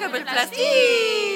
كوكب 0.00 0.14
البلاستيك 0.14 1.35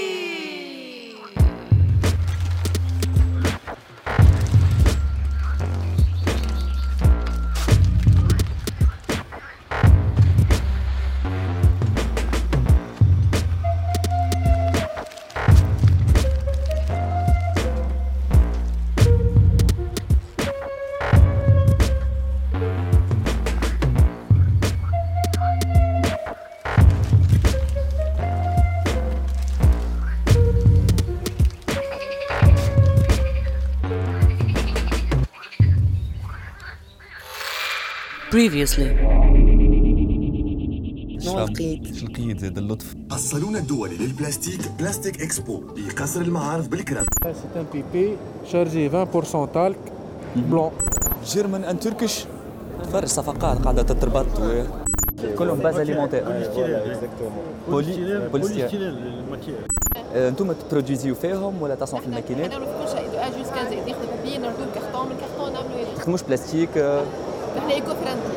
previously؟ 38.41 38.91
شو 41.25 41.39
لقيت؟ 41.39 42.41
زاد 42.41 42.59
اللطف؟ 42.59 42.95
الصالون 43.13 43.57
الدولي 43.57 43.97
للبلاستيك 43.97 44.61
بلاستيك 44.79 45.23
إكسبو 45.23 45.63
بقصر 45.77 46.21
المعارف 46.21 46.69
بالكرم 46.69 47.05
C'est 47.23 47.59
un 47.59 47.65
pipé 47.75 48.17
chargé 48.53 48.89
20% 48.89 49.47
talc 49.55 49.77
blanc. 50.51 50.73
جيرمان 51.27 51.65
ان 51.65 51.81
تركش 51.81 52.25
تفرج 52.83 53.09
صفقات 53.09 53.59
قاعدة 53.59 53.83
تتربط. 53.83 54.27
كلهم 55.39 55.59
باز 55.59 55.77
اليمونتير 55.79 56.25
بولي 57.69 58.29
بوليستير 58.33 58.95
أنتم 60.15 60.53
تبرودوزيو 60.53 61.15
فيهم 61.15 61.63
ولا 61.63 61.75
تصنعوا 61.75 62.03
في 62.03 62.09
الماكينات؟ 62.09 62.51
نعملوا 62.51 62.67
في 62.67 62.73
كل 62.93 62.99
شيء 62.99 63.11
دو 63.13 63.19
ا 63.19 63.29
جوسكا 63.39 63.71
زد 63.71 63.89
ناخذ 63.89 64.07
بابي 64.17 64.39
نردو 64.39 64.65
الكرتون 64.65 65.07
من 65.07 65.13
الكرتون 65.13 65.53
نعملوا 65.53 65.95
تخدموش 65.97 66.23
بلاستيك 66.23 66.69
احنا 67.58 67.74
ايكو 67.74 67.96
فريندلي 67.96 68.36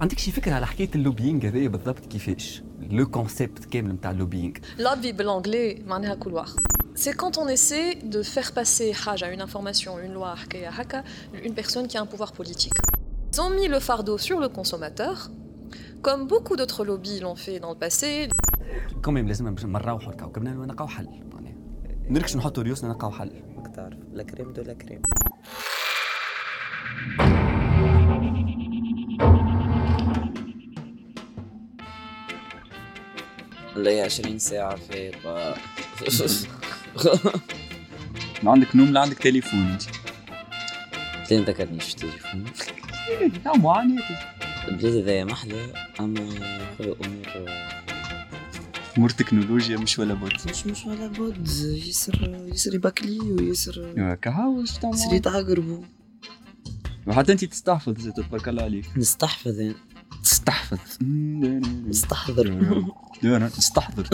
عندك 0.00 0.18
شي 0.18 0.30
فكره 0.30 0.54
على 0.54 0.66
حكايه 0.66 0.90
اللوبينغ 0.94 1.46
هذايا 1.46 1.68
بالضبط 1.68 2.06
كيفاش؟ 2.06 2.62
لو 2.80 3.06
كونسيبت 3.06 3.64
كامل 3.64 3.92
نتاع 3.92 4.10
اللوبينغ 4.10 4.52
Lobby 4.78 5.14
بالانجلي 5.14 5.82
معناها 5.86 6.18
couloir. 6.24 6.48
C'est 6.94 7.16
quand 7.22 7.38
on 7.38 7.48
essaie 7.48 7.94
de 8.14 8.22
faire 8.22 8.52
passer 8.52 8.92
حاجة, 8.92 9.34
une 9.34 9.40
information, 9.40 9.98
une 9.98 10.12
loi, 10.12 10.34
حكاية 10.34 10.68
هكا, 10.68 11.04
une 11.44 11.54
personne 11.54 11.86
qui 11.88 11.96
a 11.96 12.00
un 12.00 12.06
pouvoir 12.06 12.32
politique. 12.32 12.78
Ils 13.32 13.40
ont 13.40 13.50
mis 13.50 13.68
le 13.68 13.80
fardeau 13.80 14.18
sur 14.18 14.38
le 14.40 14.48
consommateur, 14.48 15.30
comme 16.02 16.26
beaucoup 16.26 16.56
d'autres 16.56 16.84
lobbies 16.84 17.20
l'ont 17.20 17.36
fait 17.36 17.58
dans 17.60 17.70
le 17.70 17.78
passé. 17.78 18.28
كوميم 19.04 19.28
لازم 19.28 19.54
باش 19.54 19.64
نروحوا 19.64 20.12
لكوكبنا 20.12 20.58
ونلقاو 20.58 20.86
حل 20.86 21.08
كريم 33.77 33.87
والله 33.87 34.03
20 34.03 34.39
ساعة 34.39 34.75
فايقة 34.75 35.55
لا 38.43 38.51
عندك 38.51 38.75
نوم 38.75 38.87
لا 38.93 38.99
عندك 38.99 39.17
تليفون. 39.17 39.77
انت 41.21 41.31
ليه 41.31 41.45
ذكرنيش 41.45 41.83
في 41.83 41.93
التليفون 41.93 42.45
لا 43.45 43.57
معاناتي 43.57 44.17
البلاد 44.67 44.95
هذايا 44.95 45.25
محلى 45.25 45.73
أما 45.99 46.29
كل 46.77 46.95
أمور 47.05 47.49
أمور 48.97 49.09
تكنولوجيا 49.09 49.77
مش 49.77 49.99
ولا 49.99 50.13
بد. 50.13 50.33
مش 50.49 50.65
مش 50.65 50.85
ولا 50.85 51.07
بد. 51.07 51.47
يسر 51.87 52.47
يسر 52.53 52.75
يبكلي 52.75 53.19
ويسر 53.19 53.93
إيش 53.97 54.69
يسر 54.93 55.13
يتعقربوا. 55.13 55.83
وحتى 57.07 57.31
أنت 57.31 57.45
تستحفظ 57.45 58.09
تبارك 58.09 58.47
الله 58.49 58.63
عليك. 58.63 58.85
نستحفظ. 58.97 59.73
تستحفظ 60.23 60.77
نستحضر 61.87 62.49
نستحضر 63.23 64.07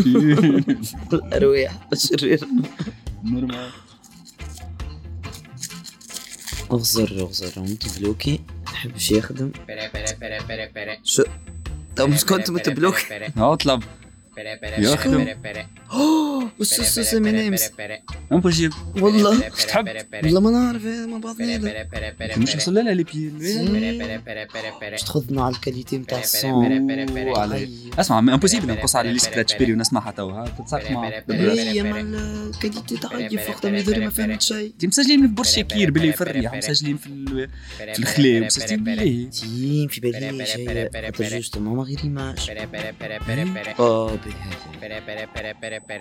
الأرواح 1.13 1.87
الشرير 1.93 2.47
نورمال. 3.23 3.69
أغزر 6.71 7.21
أغزر. 7.21 7.61
متبلوكي 7.61 8.39
نحبش 8.63 9.11
يخدم. 9.11 9.51
شو؟ 11.03 11.23
طب 11.95 12.09
مش 12.09 12.25
كنت 12.25 12.49
متبلوكي. 12.49 13.31
اطلب. 13.37 13.83
يخدم 14.77 15.25
بس 16.59 16.79
بس 16.79 16.99
بس 16.99 17.13
من 17.13 17.35
امس 17.35 17.71
امبوسيبل 18.31 18.75
والله 19.01 19.45
إيش 19.45 19.65
تحب 19.65 19.87
والله 20.23 20.39
ما 20.39 20.51
نعرف 20.51 20.85
إيه، 20.85 21.05
ما 21.05 21.17
بعضني 21.17 21.57
لا 21.57 22.37
مش 22.37 22.55
وصل 22.55 22.73
لها 22.73 22.93
لي 22.93 23.03
بي 23.03 23.29
باش 24.81 25.03
تاخذنا 25.03 25.43
على 25.43 25.55
الكاليتي 25.55 25.97
نتاع 25.97 26.19
الصون 26.19 26.91
على 27.37 27.69
اسمع 27.99 28.19
امبوسيبل 28.19 28.67
نقص 28.67 28.95
على 28.95 29.13
ليست 29.13 29.37
لا 29.37 29.43
تشبيري 29.43 29.73
ونسمعها 29.73 30.11
توا 30.11 30.47
تتصرف 30.47 30.91
مع 30.91 31.11
هي 31.29 31.83
مع 31.83 31.99
الكاليتي 31.99 32.97
تاعي 32.97 33.39
وقتها 33.49 33.71
ما 33.71 33.77
يدري 33.77 33.99
ما 33.99 34.09
فهمت 34.09 34.41
شيء 34.41 34.71
انت 34.73 34.85
مسجلين 34.85 35.27
في 35.27 35.33
بورشاكير 35.33 35.91
باللي 35.91 36.13
في 36.13 36.21
الريح 36.21 36.53
مسجلين 36.53 36.97
في 36.97 37.47
في 37.93 37.99
الخلاء 37.99 38.45
مسجلين 38.45 38.83
بالله 38.83 39.31
في 39.87 40.01
بالي 40.01 40.45
شيء 40.45 40.89
خاطر 40.93 41.23
جوستومون 41.23 41.77
ما 41.77 41.83
غير 41.83 41.99
ايماج 42.03 42.51
بهذا 44.25 45.97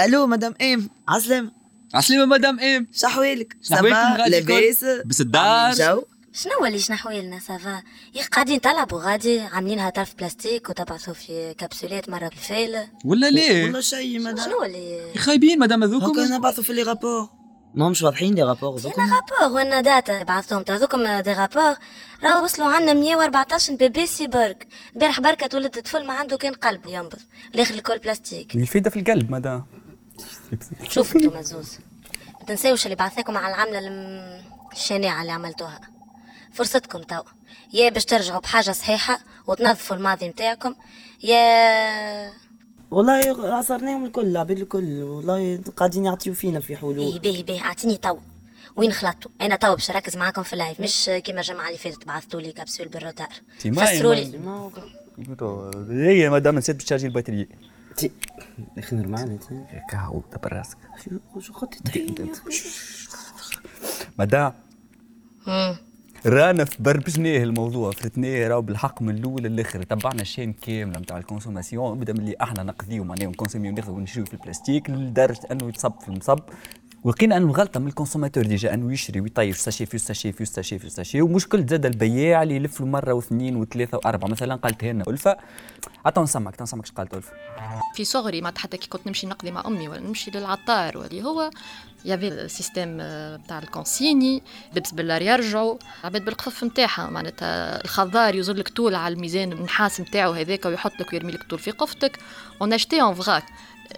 ألو 0.00 0.26
مدام 0.26 0.54
ام 0.62 0.90
عسلامة 1.08 1.52
عسلامة 1.94 2.26
مدام 2.26 2.60
ام 2.60 2.86
شحوالك 2.92 3.56
شحوالكم 3.62 4.16
سافا؟ 4.16 4.28
لاباس؟ 4.28 4.84
بس 5.06 5.20
الدار. 5.20 5.72
جو؟ 5.72 6.02
شنو 6.32 6.66
اللي 6.66 6.78
شنو 6.78 6.96
حوالنا 6.96 7.38
سافا؟ 7.38 7.82
يا 8.14 8.22
قاعدين 8.22 8.60
تلعبوا 8.60 9.00
غادي 9.00 9.40
عاملينها 9.40 9.90
طرف 9.90 10.14
بلاستيك 10.14 10.70
وتبعثوا 10.70 11.14
في 11.14 11.54
كبسولات 11.54 12.08
مرة 12.08 12.28
بالفيل 12.28 12.76
ولا 13.04 13.30
ليه؟ 13.30 13.64
والله 13.64 13.80
شيء 13.80 14.20
مدام. 14.20 14.44
شنو 14.44 14.62
اللي 14.62 15.12
خايبين 15.18 15.58
مدام 15.58 15.82
هكا 15.82 15.96
هذوكم 15.96 16.34
نبعثوا 16.34 16.64
في 16.64 16.72
لي 16.72 16.82
رابور. 16.82 17.35
ما 17.76 17.88
مش 17.88 18.02
واضحين 18.02 18.34
les 18.34 18.42
rapports 18.42 18.80
أنا 18.98 19.20
rapport 19.20 19.54
وأنا 19.56 19.80
data 19.80 20.22
بعثتهم 20.22 20.62
تعطوكم 20.62 21.20
des 21.20 21.32
rapports 21.32 21.74
راهو 22.24 22.44
وصلوا 22.44 22.68
عندنا 22.68 22.92
114 22.92 23.74
bébé 23.74 24.06
cyborg 24.06 24.52
البارح 24.94 25.20
بركة 25.20 25.56
ولد 25.56 25.80
طفل 25.82 26.06
ما 26.06 26.12
عنده 26.14 26.36
كان 26.36 26.52
قلب 26.54 26.86
ينبض 26.86 27.18
الآخر 27.54 27.74
الكل 27.74 27.98
بلاستيك 27.98 28.54
الفايدة 28.54 28.90
في 28.90 28.98
القلب 29.00 29.30
مدام 29.30 29.64
شوف 30.88 31.16
انتو 31.16 31.38
مزوز 31.38 31.78
ما 32.40 32.46
تنساوش 32.46 32.84
اللي 32.86 32.96
بعثاكم 32.96 33.36
على 33.36 33.54
العملة 33.54 33.78
الم- 33.78 34.42
الشنيعة 34.72 35.20
اللي 35.20 35.32
عملتوها 35.32 35.80
فرصتكم 36.52 37.02
تو 37.02 37.22
يا 37.72 37.88
باش 37.90 38.04
ترجعوا 38.04 38.40
بحاجة 38.40 38.70
صحيحة 38.72 39.18
وتنظفوا 39.46 39.96
الماضي 39.96 40.28
متاعكم 40.28 40.74
يا 41.22 42.32
والله 42.90 43.54
عصرناهم 43.54 44.04
الكل 44.04 44.26
العباد 44.26 44.58
الكل. 44.58 45.02
والله 45.02 45.60
قاعدين 45.76 46.04
يعطيو 46.04 46.34
فينا 46.34 46.60
في 46.60 46.66
باهي 46.68 46.80
حلول. 46.80 47.18
باهي 47.18 47.42
باهي 47.42 47.60
اعطيني 47.60 47.96
تو 47.96 48.18
وين 48.76 48.92
خلطتوا 48.92 49.30
أنا 49.40 49.56
تو 49.56 49.74
باش 49.74 49.90
نركز 49.90 50.16
معاكم 50.16 50.42
في 50.42 50.52
ال 50.52 50.58
live 50.58 50.80
مش 50.80 51.10
كيما 51.24 51.40
الجمعة 51.40 51.66
اللي 51.66 51.78
فاتت 51.78 52.06
بعثتوا 52.06 52.40
لي 52.40 52.52
كبسول 52.52 52.88
بال 52.88 52.97
retard. 52.97 53.28
فسروا 53.58 54.14
لي. 54.14 54.40
هي 55.90 56.30
مدام 56.30 56.56
نسيت 56.58 56.76
باش 56.76 56.84
ت 56.84 56.87
charger 56.87 57.06
ال 57.06 57.11
batterie 57.11 57.48
إخي 58.78 58.96
normal 58.96 59.30
أنت. 59.30 59.44
كهو 59.90 60.22
دبر 60.32 60.52
راسك. 60.52 60.78
شو 61.38 61.52
خطي 61.52 61.78
مدام. 64.18 64.52
رانا 66.26 66.64
في 66.64 66.76
بربشناه 66.82 67.42
الموضوع 67.42 67.90
فرتناه 67.90 68.48
راهو 68.48 68.62
بالحق 68.62 69.02
من 69.02 69.14
الأول 69.18 69.42
للآخر. 69.42 69.82
تبعنا 69.82 70.22
ال 70.22 70.26
chaîne 70.26 70.52
كامله 70.52 71.00
نتاع 71.00 71.18
ال 71.18 71.24
consommation 71.24 71.98
بدا 71.98 72.12
من 72.12 72.20
اللي 72.20 72.36
أحنا 72.42 72.62
نقضيو 72.62 73.04
معناها 73.04 73.28
ونكونسوميو 73.28 73.72
وناخذو 73.72 73.94
ونشريو 73.94 74.24
في 74.26 74.34
البلاستيك 74.34 74.90
لدرجة 74.90 75.40
أنه 75.52 75.68
يتصب 75.68 75.92
في 76.00 76.08
المصب. 76.08 76.38
ولقينا 77.04 77.36
أنه 77.36 77.52
غلطه 77.52 77.80
من 77.80 77.88
ال 77.88 77.92
consommateur 77.92 78.46
déjà 78.46 78.74
أنه 78.74 78.92
يشري 78.92 79.20
ويطيش 79.20 79.56
ساشي 79.56 79.86
في 79.86 79.98
ساشي 79.98 80.32
في 80.32 80.44
ساشي 80.44 80.78
في 80.78 80.88
ساشي 80.90 81.22
ومشكل 81.22 81.66
زاد 81.66 81.86
البياع 81.86 82.42
اللي 82.42 82.56
يلف 82.56 82.80
له 82.80 82.86
مرة 82.86 83.12
واثنين 83.12 83.56
وثلاثة 83.56 83.96
وأربعة. 83.98 84.28
مثلا 84.28 84.54
قالت 84.54 84.84
لنا 84.84 85.04
الفا 85.08 85.36
عطا 86.04 86.22
نسمعك 86.22 86.62
نسمعك 86.62 86.84
اش 86.84 86.92
قالت 86.92 87.14
الفا 87.14 87.32
في 87.94 88.04
صغري 88.04 88.40
ما 88.40 88.52
حتى 88.56 88.76
كي 88.76 88.88
كنت 88.88 89.06
نمشي 89.06 89.26
نقضي 89.26 89.50
مع 89.50 89.66
أمي 89.66 89.88
ولا 89.88 90.00
نمشي 90.00 90.30
للعطار 90.30 90.98
واللي 90.98 91.22
هو 91.24 91.50
y 92.06 92.10
avait 92.10 92.28
ال 92.28 92.37
système 92.37 92.98
تاع 93.48 93.58
ال 93.58 93.67
consigné 93.67 94.42
لبس 94.76 94.90
بالله 94.90 95.14
يرجعوا. 95.14 95.78
عباد 96.04 96.24
بالقف 96.24 96.64
نتاعها 96.64 97.10
معناتها 97.10 97.84
الخضار 97.84 98.34
يوزر 98.34 98.54
لك 98.54 98.68
طول 98.68 98.94
على 98.94 99.14
الميزان 99.14 99.52
النحاس 99.52 100.00
نتاعو 100.00 100.32
هذاك 100.32 100.64
ويحط 100.64 100.92
لك 101.00 101.12
ويرمي 101.12 101.32
لك 101.32 101.42
طول 101.42 101.58
في 101.58 101.70
قفتك. 101.70 102.18
اون 102.60 102.72
اشتي 102.72 103.02
اون 103.02 103.14
فراك 103.14 103.44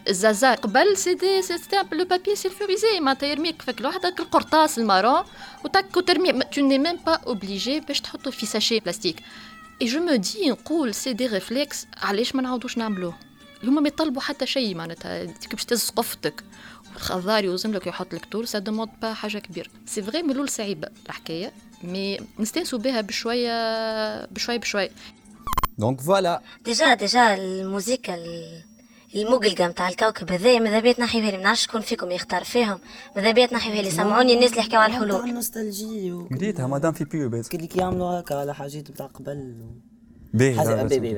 الزازا 0.08 0.54
قبل 0.54 0.96
سي 0.96 1.14
دي 1.14 1.42
سي 1.42 1.54
لو 1.92 2.04
بابي 2.04 2.36
سيلفوريزي 2.36 3.00
معناتها 3.00 3.26
يرميك 3.26 3.62
فيك 3.62 3.82
لوحدك 3.82 4.20
القرطاس 4.20 4.78
المارون. 4.78 5.22
وتك 5.64 5.96
وترمي. 5.96 6.32
تو 6.32 6.60
ني 6.60 6.78
ميم 6.78 6.96
با 7.06 7.12
اوبليجي 7.12 7.80
باش 7.80 8.00
تحطه 8.00 8.30
في 8.30 8.46
ساشي 8.46 8.80
بلاستيك 8.80 9.22
اي 9.82 9.86
جو 9.86 10.00
مو 10.00 10.14
دي 10.14 10.50
نقول 10.50 10.94
سي 10.94 11.12
دي 11.12 11.26
ريفلكس 11.26 11.86
علاش 11.96 12.34
ما 12.34 12.42
نعاودوش 12.42 12.78
نعملوه 12.78 13.14
هما 13.64 13.80
ما 13.80 13.88
يطلبوا 13.88 14.22
حتى 14.22 14.46
شيء 14.46 14.74
معناتها. 14.74 15.24
باش 15.50 15.64
تهز 15.64 15.90
قفتك. 15.90 16.44
الخضار 16.98 17.44
يوزن 17.44 17.70
لك 17.70 17.86
يحط 17.86 18.14
لك 18.14 18.24
طول 18.24 18.48
سا 18.48 18.58
دوموند 18.58 18.90
با 19.02 19.12
حاجة 19.12 19.38
كبيرة. 19.38 19.68
سي 19.86 20.02
فغي 20.02 20.22
ملول 20.22 20.48
صعيبة 20.48 20.88
الحكاية. 21.06 21.52
مي 21.84 22.20
نستانسوا 22.38 22.78
بها 22.78 23.00
بشوية 23.00 24.24
بشوية 24.26 24.58
بشوية. 24.58 24.90
donc 25.78 26.00
voilà 26.00 26.42
déjà 26.64 26.94
déjà 26.94 27.34
الموسيقى 27.34 28.18
المقلقه 29.14 29.66
نتاع 29.66 29.88
الكوكب 29.88 30.32
هذايا 30.32 30.58
ماذا 30.58 30.80
بيا 30.80 30.92
تنحيوها 30.92 31.30
لي 31.30 31.36
ما 31.36 31.42
نعرفش 31.42 31.62
شكون 31.62 31.80
فيكم 31.80 32.10
يختار 32.10 32.44
فيهم. 32.44 32.78
ماذا 33.16 33.30
بيا 33.30 33.46
تنحيوها 33.46 33.82
لي 33.82 33.90
سمعوني 33.90 34.34
الناس 34.34 34.50
اللي 34.50 34.60
يحكيو 34.60 34.80
على 34.80 34.92
الحلول. 34.92 35.28
ال 35.28 35.37
nostalgie 35.37 36.12
قريتها 36.12 36.66
مادام 36.66 36.92
في 36.92 37.04
بيو 37.04 37.28
بس 37.28 37.54
اللي 37.54 37.66
كيعملوا 37.66 38.20
هكا 38.20 38.34
على 38.34 38.54
حاجات 38.54 38.90
بتاع 38.90 39.06
قبل 39.06 39.54
باهي 40.34 40.54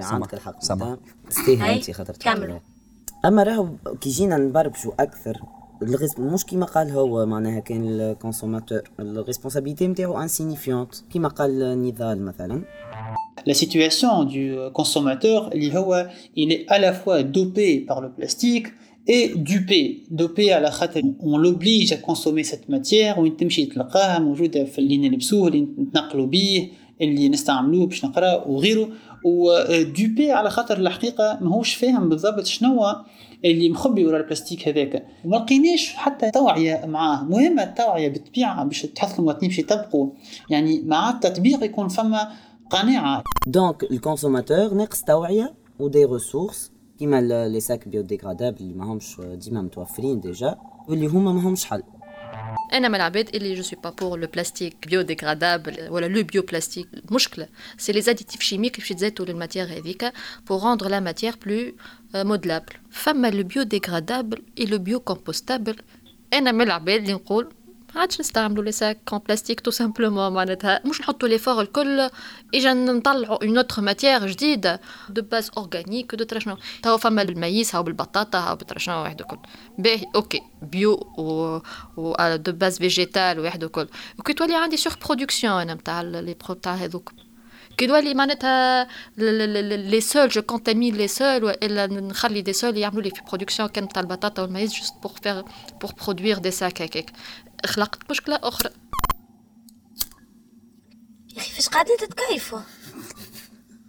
سمع. 0.00 0.15
عندك 0.15 0.35
الحق 0.35 0.62
سمع. 0.62 0.97
تستاهل 1.31 1.62
انت 1.62 1.91
خاطر 1.91 2.17
كملوا. 2.17 2.59
أما 3.25 3.43
راهو 3.43 3.69
كي 4.00 4.11
جينا 4.11 4.37
نبربشوا 4.37 4.93
أكثر 5.00 5.41
مش 6.19 6.44
كيما 6.44 6.67
قال 6.67 6.91
هو 6.91 7.27
معناها 7.27 7.61
كان 7.61 8.00
ال 8.00 8.07
consommateur 8.07 8.81
ال 9.00 9.06
responsabilité 9.06 9.87
نتاعو 9.87 10.23
insignifiante 10.22 10.94
كيما 11.12 11.29
قال 11.29 11.82
نضال 11.82 12.23
مثلا 12.25 12.62
La 13.49 13.55
situation 13.55 14.25
du 14.25 14.44
consommateur, 14.75 15.53
اللي 15.53 15.79
هو, 15.79 16.11
il 16.37 16.53
est 16.53 16.67
à 16.69 16.79
la 16.79 16.93
fois 16.93 17.23
dopé 17.23 17.81
par 17.81 18.00
le 18.03 18.11
plastique 18.11 18.67
et 19.09 19.32
dupé. 19.35 20.03
Dopé 20.11 20.50
على 20.50 20.71
خاطر 20.71 21.03
on 21.21 21.38
l'oblige 21.38 21.93
à 21.93 21.97
consommer 21.97 22.44
cette 22.44 22.69
matière 22.69 23.19
وين 23.19 23.37
تمشي 23.37 23.67
تلقاها 23.67 24.19
موجودة 24.19 24.65
في 24.65 24.79
اللي 24.79 25.09
نلبسوه 25.09 25.49
اللي 25.49 25.61
نتنقلوا 25.61 26.27
بيه 26.27 26.69
اللي 27.00 27.29
نستعملوه 27.29 27.87
باش 27.87 28.05
نقرأ 28.05 28.44
وغيره. 28.47 28.88
ودوبي 29.25 30.32
على 30.32 30.50
خاطر 30.50 30.76
الحقيقة 30.79 31.38
ماهوش 31.41 31.75
فاهم 31.75 32.08
بالضبط 32.08 32.47
شنو 32.47 32.81
اللي 33.44 33.69
مخبي 33.69 34.06
ورا 34.06 34.19
البلاستيك 34.19 34.69
هذاك. 34.69 35.06
وما 35.25 35.37
لقيناش 35.37 35.94
حتى 35.94 36.31
توعية 36.31 36.87
معاه. 36.87 37.25
مهمة 37.25 37.62
التوعية 37.62 38.08
بالطبيعة 38.08 38.64
باش 38.64 38.82
تحث 38.82 39.19
المواطنين 39.19 39.50
باش 39.50 39.58
يطبقوا. 39.58 40.11
يعني 40.50 40.82
مع 40.82 41.11
التطبيق 41.11 41.64
يكون 41.64 41.88
فما 41.88 42.29
قناعة. 42.70 43.23
donc 43.46 43.82
ال 43.82 43.90
consommateur 43.90 44.75
ناقص 44.75 45.03
توعية 45.03 45.55
و 45.78 45.85
des 45.85 46.05
ressources 46.05 46.72
كيما 46.99 47.49
les 47.49 47.61
sacs 47.61 47.88
biodégradables 47.88 48.61
اللي 48.61 48.75
ماهمش 48.75 49.17
ديما 49.20 49.62
متوفرين 49.62 50.20
déjà 50.20 50.56
واللي 50.88 51.06
هما 51.06 51.32
ماهمش 51.32 51.64
حل. 51.64 51.82
أنا 52.73 52.88
من 52.88 52.94
العباد 52.94 53.37
اللي 53.37 53.55
je 53.55 53.62
suis 53.62 53.78
pas 53.84 53.90
pour 53.90 54.19
le 54.19 54.26
plastique 54.26 54.88
biodégradable 54.88 55.88
ولا 55.91 56.06
le 56.06 56.22
bioplastique 56.22 56.88
المشكلة 56.94 57.49
c'est 57.78 57.93
les 57.93 58.00
additifs 58.00 58.40
chimiques 58.43 58.78
باش 58.79 58.91
يتزادوا 58.91 59.26
لل 59.26 59.35
matière 59.35 59.64
هذيك 59.64 60.12
pour 60.49 60.62
rendre 60.62 60.88
la 60.88 61.00
matière 61.00 61.34
plus 61.46 61.72
modelable 62.14 62.72
فما 62.91 63.31
le 63.31 63.43
biodégradable 63.43 64.43
et 64.58 64.64
le 64.67 64.78
bio 64.78 65.00
compostable 65.00 65.76
أنا 66.32 66.52
من 66.52 66.61
العباد 66.61 67.00
اللي 67.00 67.12
نقول 67.12 67.52
ما 67.94 68.00
عادش 68.00 68.20
نستعملوا 68.20 68.64
لي 68.64 68.72
ساك 68.72 68.98
كون 69.08 69.19
بلاستيك 69.19 69.60
تو 69.60 69.70
سامبلومون 69.70 70.32
معناتها 70.32 70.81
مش 70.84 71.00
نحطوا 71.00 71.28
لي 71.28 71.38
فور 71.38 71.60
الكل 71.60 72.10
اجا 72.54 72.72
نطلعوا 72.72 73.44
اون 73.44 73.56
اوتر 73.56 73.82
ماتيير 73.82 74.26
جديده 74.26 74.81
دو 75.08 75.22
باز 75.22 75.50
اورغانيك 75.56 76.14
دو 76.14 76.25
ترى 76.25 76.40
شنو 76.40 76.56
تو 76.82 76.96
فما 76.96 77.22
المايس 77.22 77.75
هاو 77.75 77.82
بالبطاطا 77.82 78.38
هاو 78.38 78.56
بترى 78.56 78.78
شنو 78.78 79.02
واحد 79.02 79.20
الكل 79.20 79.38
باهي 79.78 80.06
أوكي 80.14 80.40
بيو 80.62 80.92
و, 81.19 81.58
و 81.96 82.37
دو 82.37 82.52
باز 82.52 82.78
فيجيتال 82.78 83.40
واحد 83.40 83.64
الكل 83.64 83.88
وكي 84.19 84.32
تولي 84.32 84.54
عندي 84.54 84.76
سور 84.76 84.93
برودكسيون 85.06 85.60
أنا 85.60 85.75
نتاع 85.75 86.02
لي 86.02 86.34
برو 86.34 86.54
تاع 86.54 86.75
هذوك 86.75 87.12
كي 87.76 87.86
تولي 87.86 88.14
معناتها 88.14 88.88
لي 89.19 90.00
سول 90.00 90.28
جو 90.28 90.43
كونتامين 90.43 90.94
لي 90.96 91.08
سول 91.08 91.44
والا 91.44 91.86
نخلي 91.86 92.43
دي 92.43 92.52
سول 92.52 92.76
يعملوا 92.76 93.02
لي 93.02 93.10
في 93.10 93.22
برودكسيون 93.28 93.69
كان 93.69 93.88
تاع 93.88 94.02
البطاطا 94.02 94.43
والمايس 94.43 94.75
جوست 94.75 94.94
بور 95.02 95.12
فيغ 95.22 95.43
pour 95.81 95.93
produire 96.02 96.38
des 96.38 96.50
sacs 96.50 96.82
هكاك 96.82 97.10
خلقت 97.66 98.10
مشكلة 98.10 98.38
أخرى. 98.42 98.70
يا 101.36 101.38
أخي 101.40 101.50
فاش 101.50 101.68
قاعدين 101.68 101.96
تتكيفوا 101.96 102.60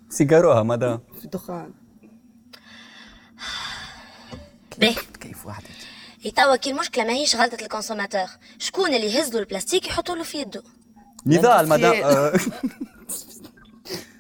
سيجاروها 0.10 0.64
مدام 0.64 1.00
في 1.20 1.26
الدخان. 1.26 1.74
باهي. 4.78 4.96
كيف 5.20 5.46
واحد؟ 5.46 5.64
هي 6.22 6.32
توا 6.32 6.56
كي 6.56 6.72
المشكلة 6.72 7.04
ماهيش 7.04 7.36
غلطة 7.36 7.58
ال 7.62 7.66
consommateur. 7.66 8.28
شكون 8.60 8.94
اللي 8.94 9.08
يهز 9.08 9.34
له 9.34 9.40
البلاستيك 9.40 9.88
يحطوا 9.88 10.16
له 10.16 10.24
في 10.24 10.38
يده؟ 10.38 10.64
نضال 11.26 11.70
مدام. 11.70 11.94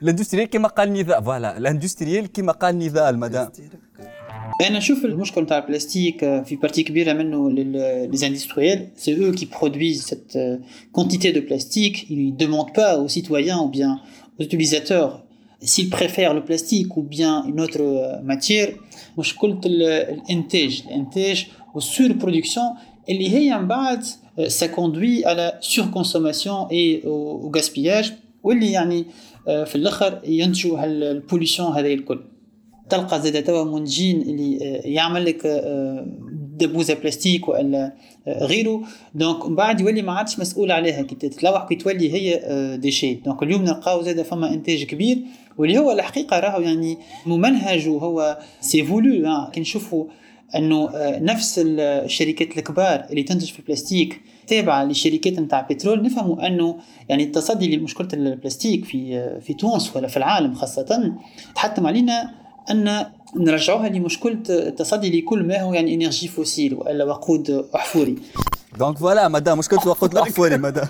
ال 0.01 0.06
industriel 0.06 0.49
كما 0.53 0.67
قال 0.67 0.93
نضال 0.93 1.23
voilà 1.23 1.57
ال 1.57 1.64
industriel 1.64 2.31
كما 2.31 2.51
قال 2.51 2.79
نضال 2.79 3.19
مدام 3.19 3.51
انا 4.68 4.78
نشوف 4.78 5.04
المشكل 5.04 5.42
نتاع 5.42 5.58
البلاستيك 5.58 6.24
آه، 6.24 6.42
في 6.42 6.56
بارتي 6.56 6.82
كبيره 6.82 7.12
منه 7.12 7.50
لي 7.50 8.26
اندستريال 8.26 8.88
سي 8.96 9.16
eux 9.16 9.34
qui 9.36 9.44
produisent 9.46 10.06
cette 10.06 10.36
euh, 10.36 10.56
quantité 10.98 11.32
de 11.32 11.40
plastique 11.40 12.06
ils 12.10 12.26
ne 12.32 12.36
demandent 12.44 12.72
pas 12.74 12.98
aux 12.98 13.08
citoyens 13.08 13.58
ou 13.60 13.68
bien 13.68 14.00
aux 14.38 14.42
utilisateurs 14.44 15.12
s'ils 15.70 15.90
préfèrent 15.98 16.34
le 16.38 16.44
plastique 16.48 16.90
ou 16.96 17.02
bien 17.02 17.32
une 17.50 17.60
autre 17.60 17.80
euh, 17.80 18.22
matière 18.32 18.70
مشكلة 19.18 19.60
ال- 19.66 19.82
الانتاج 19.82 20.82
الانتاج 20.86 21.46
والسور 21.74 22.12
برودكسيون 22.12 22.66
اللي 23.08 23.30
هي 23.30 23.58
من 23.58 23.66
بعد 23.68 24.04
آه، 24.38 24.48
ça 24.48 24.66
conduit 24.68 25.24
à 25.24 25.34
la 25.34 25.52
surconsommation 25.60 26.68
et 26.70 27.02
au, 27.04 27.46
au 27.46 27.50
gaspillage 27.58 28.12
واللي 28.42 28.70
يعني 28.70 29.04
آه، 29.48 29.64
في 29.64 29.74
الاخر 29.76 30.20
ينتجوا 30.24 30.78
هالبوليسيون 30.78 31.72
هذه 31.72 31.94
الكل 31.94 32.20
تلقى 32.91 33.21
زاد 33.21 33.43
توا 33.43 33.63
منتجين 33.63 34.21
اللي 34.21 34.57
آه، 34.61 34.87
يعمل 34.87 35.25
لك 35.25 35.45
آه، 35.45 36.05
دبوزة 36.57 36.93
بلاستيك 36.93 37.47
والا 37.47 37.93
آه، 38.27 38.45
غيره. 38.45 38.81
donc 39.15 39.45
من 39.45 39.55
بعد 39.55 39.81
يولي 39.81 40.01
ما 40.01 40.13
عادش 40.13 40.39
مسؤول 40.39 40.71
عليها. 40.71 41.01
كي 41.01 41.15
تتلوح 41.15 41.67
كي 41.67 41.75
تولي 41.75 42.13
هي 42.13 42.41
déchet 42.77 43.13
donc 43.13 43.43
اليوم 43.43 43.63
نلقاو 43.63 44.01
زاد 44.01 44.21
فما 44.21 44.53
إنتاج 44.53 44.83
كبير 44.83 45.17
واللي 45.57 45.77
هو 45.77 45.91
الحقيقة 45.91 46.39
راهو 46.39 46.61
يعني 46.61 46.97
ممنهج 47.25 47.87
وهو 47.87 48.37
c'est 48.61 48.83
voulu. 48.83 49.47
كي 49.53 49.61
نشوفوا 49.61 50.05
أنه 50.55 50.89
نفس 51.19 51.61
الشركات 51.65 52.57
الكبار 52.57 53.05
اللي 53.09 53.23
تنتج 53.23 53.51
في 53.51 53.59
البلاستيك 53.59 54.21
تابعة 54.47 54.83
للشركات 54.83 55.39
نتاع 55.39 55.61
بترول 55.61 56.03
نفهموا 56.03 56.47
أنه 56.47 56.77
يعني 57.09 57.23
التصدي 57.23 57.75
لمشكلة 57.75 58.07
البلاستيك 58.13 58.85
في 58.85 59.39
في 59.41 59.53
تونس 59.53 59.95
ولا 59.95 60.07
في 60.07 60.17
العالم 60.17 60.53
خاصة 60.53 61.13
تحتم 61.55 61.87
علينا 61.87 62.40
أن 62.71 63.05
نرجعوها 63.35 63.89
لمشكله 63.89 64.41
التصدي 64.49 65.21
لكل 65.21 65.43
ما 65.43 65.61
هو 65.61 65.73
يعني 65.73 65.93
énergie 65.93 66.27
fossile 66.27 66.73
وألا 66.73 67.03
وقود 67.03 67.69
أحفوري. 67.75 68.15
donc 68.79 68.97
voilà 68.97 69.27
مدام 69.27 69.57
مشكلة 69.57 69.87
وقود 69.87 70.11
الأحفوري 70.17 70.57
مدام 70.57 70.87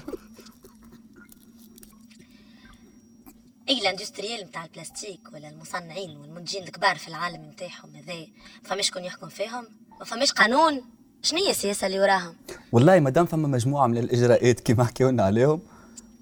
أي 3.70 3.80
ال 3.80 3.86
industriel 3.86 4.48
نتاع 4.48 4.66
البلاستيك 4.66 5.20
ولا 5.34 5.50
المصنعين 5.50 6.18
والمنتجين 6.18 6.64
الكبار 6.64 6.96
في 6.96 7.08
العالم 7.08 7.50
نتاعهم 7.52 7.96
هذا 7.96 8.28
فماش 8.64 8.88
شكون 8.88 9.04
يحكم 9.04 9.28
فيهم؟ 9.28 9.64
ما 10.00 10.06
فماش 10.06 10.32
قانون؟ 10.32 10.82
شنو 11.22 11.40
هي 11.40 11.50
السياسة 11.50 11.88
اللي 11.88 12.00
وراهم؟ 12.00 12.36
والله 12.72 13.00
مدام 13.00 13.26
فما 13.26 13.48
مجموعة 13.48 13.88
من 13.88 13.98
الإجراءات 13.98 14.60
كما 14.60 14.84
حكيو 14.84 15.10
لنا 15.10 15.24
عليهم 15.24 15.62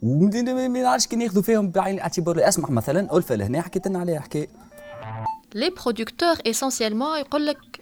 وما 0.01 0.67
نعرفش 0.67 1.07
كي 1.07 1.15
ناخذوا 1.15 1.43
فيهم 1.43 1.71
بعين 1.71 1.95
الاعتبار 1.95 2.47
أسمح 2.47 2.69
مثلا 2.69 3.17
ألفة 3.17 3.35
لهنا 3.35 3.61
حكيت 3.61 3.87
لنا 3.87 3.99
عليها 3.99 4.19
حكاية. 4.19 4.47
لي 5.55 5.69
برودكتور 5.69 6.35
اسونسيالمون 6.47 7.19
يقول 7.19 7.45
لك 7.45 7.81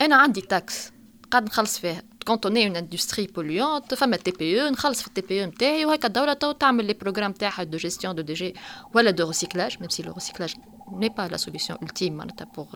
أنا 0.00 0.16
عندي 0.16 0.40
تاكس 0.40 0.92
قاعد 1.30 1.44
نخلص 1.44 1.78
فيها 1.78 2.02
كونت 2.26 2.46
اون 2.46 2.56
اون 2.56 2.76
اندستري 2.76 3.26
بوليونت 3.26 3.94
فما 3.94 4.16
تي 4.16 4.30
بي 4.30 4.62
أو 4.62 4.68
نخلص 4.68 5.02
في 5.02 5.08
التي 5.08 5.20
بي 5.20 5.44
أو 5.44 5.48
نتاعي 5.48 5.84
وهكا 5.84 6.08
الدولة 6.08 6.32
تو 6.32 6.52
تعمل 6.52 6.84
لي 6.84 6.92
بروغرام 6.92 7.32
تاعها 7.32 7.62
دو 7.62 7.78
جيستيون 7.78 8.14
دو 8.14 8.22
دي 8.22 8.32
جي 8.32 8.54
ولا 8.94 9.10
دو 9.10 9.26
ريسيكلاج 9.26 9.76
ميم 9.80 9.88
سي 9.88 10.02
لو 10.02 10.12
ريسيكلاج 10.12 10.54
ني 10.92 11.08
با 11.08 11.22
لا 11.22 11.36
سوليسيون 11.36 11.78
التيم 11.82 12.16
معناتها 12.16 12.44
بوغ 12.44 12.66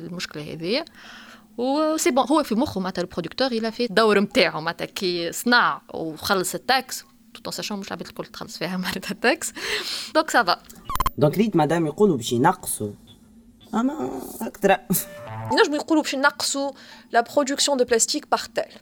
المشكلة 0.00 0.52
هذيا 0.52 0.84
و 1.58 1.96
سي 1.96 2.10
بون 2.10 2.26
هو 2.26 2.42
في 2.42 2.54
مخه 2.54 2.80
معناتها 2.80 3.02
البرودكتور 3.02 3.46
إلى 3.46 3.72
في 3.72 3.84
الدور 3.84 4.20
نتاعو 4.20 4.60
معناتها 4.60 4.84
كي 4.84 5.32
صنع 5.32 5.82
وخلص 5.94 6.54
التاكس 6.54 7.04
tout 7.44 7.50
sachant 7.50 7.78
مش 7.78 7.88
العباد 7.88 8.06
الكل 8.06 8.26
تخلص 8.26 8.58
فيها 8.58 8.76
معناتها 8.76 9.10
ال 9.10 9.18
taxe 9.18 9.52
donc 10.14 10.30
ça 10.30 10.46
va 10.46 10.62
donc 11.18 11.38
ريت 11.38 11.56
مدام 11.56 11.86
يقولوا 11.86 12.16
باش 12.16 12.32
ينقصوا 12.32 12.92
اما 13.73 14.21
اكثر 14.41 14.77
ينجموا 15.51 15.75
يقولوا 15.77 16.03
باش 16.03 16.15
نقصوا 16.15 16.71
لا 17.11 17.21
برودكسيون 17.21 17.77
دو 17.77 17.83
بلاستيك 17.85 18.27
بار 18.31 18.39
تيل 18.55 18.73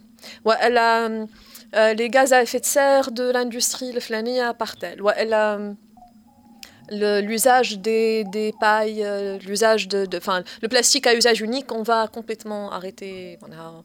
والا 0.44 1.08
لي 1.74 2.10
غاز 2.16 2.32
ا 2.32 2.44
effet 2.44 2.58
de 2.60 2.64
serre 2.66 3.10
de 3.10 3.32
l'industrie 3.32 3.82
الفلانيه 3.82 4.50
بار 4.50 4.68
تيل 4.68 5.02
والا 5.02 5.74
le- 6.90 7.20
l'usage 7.28 7.70
des, 7.88 8.24
des 8.36 8.50
pailles, 8.64 9.02
euh, 9.04 9.38
l'usage 9.48 9.88
de, 9.88 10.00
de- 10.12 10.16
Enfin, 10.22 10.38
le 10.62 10.68
plastique 10.68 11.06
à 11.06 11.12
usage 11.20 11.40
unique, 11.48 11.70
on 11.78 11.82
va 11.82 12.00
complètement 12.08 12.64
arrêter. 12.78 13.36
Voilà. 13.42 13.82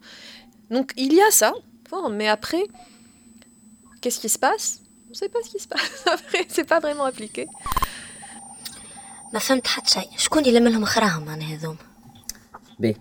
Donc, 0.76 0.88
il 1.06 1.12
y 1.14 1.22
a 1.22 1.30
ça, 1.42 1.52
bon, 1.92 2.08
mais 2.20 2.30
après, 2.38 2.64
qu'est-ce 4.00 4.20
qui 4.24 4.30
se 4.30 4.40
passe 4.48 4.66
On 5.08 5.10
ne 5.10 5.16
sait 5.22 5.28
pas 5.36 5.40
ce 5.46 5.50
qui 5.54 5.60
se 5.60 5.68
passe. 5.74 5.92
Après, 6.18 6.44
c'est 6.56 6.64
pas 6.74 6.80
vraiment 6.86 7.04
appliqué. 7.12 7.44
ما 9.35 9.39
فهمت 9.39 9.67
حتى 9.67 9.91
شيء 9.91 10.09
شكون 10.17 10.45
يلم 10.45 10.69
لهم 10.69 10.85
خراهم 10.85 11.25
معناها 11.25 11.55
هذوما 11.55 11.79
باهي 12.79 12.95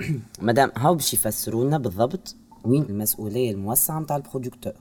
مدام 0.42 0.72
هاو 0.76 0.94
باش 0.94 1.14
يفسروا 1.14 1.64
لنا 1.64 1.78
بالضبط 1.78 2.36
وين 2.64 2.82
المسؤولية 2.82 3.50
الموسعة 3.50 4.00
نتاع 4.00 4.16
البرودكتور 4.16 4.72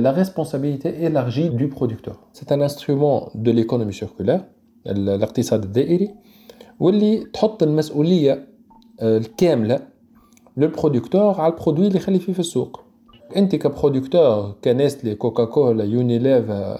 La 0.00 0.12
responsabilité 0.22 0.88
élargie 1.08 1.50
du 1.50 1.68
producteur. 1.68 2.16
C'est 2.32 2.50
un 2.50 2.60
instrument 2.60 3.30
de 3.34 3.50
l'économie 3.50 3.92
circulaire, 3.92 4.42
الاقتصاد 4.86 5.64
الدائري, 5.64 6.14
واللي 6.80 7.24
تحط 7.24 7.62
المسؤولية 7.62 8.48
الكاملة 9.02 9.80
لل 10.56 10.70
producteur 10.70 11.40
على 11.40 11.52
ال 11.52 11.56
produit 11.56 11.86
اللي 11.86 11.98
يخلي 11.98 12.18
فيه 12.18 12.32
في 12.32 12.40
السوق. 12.40 12.80
أنت 13.36 13.56
ك 13.56 13.65
producteur 13.65 14.54
كنستله 14.64 15.14
كوكاكولا 15.14 15.84
يونيليفا 15.84 16.78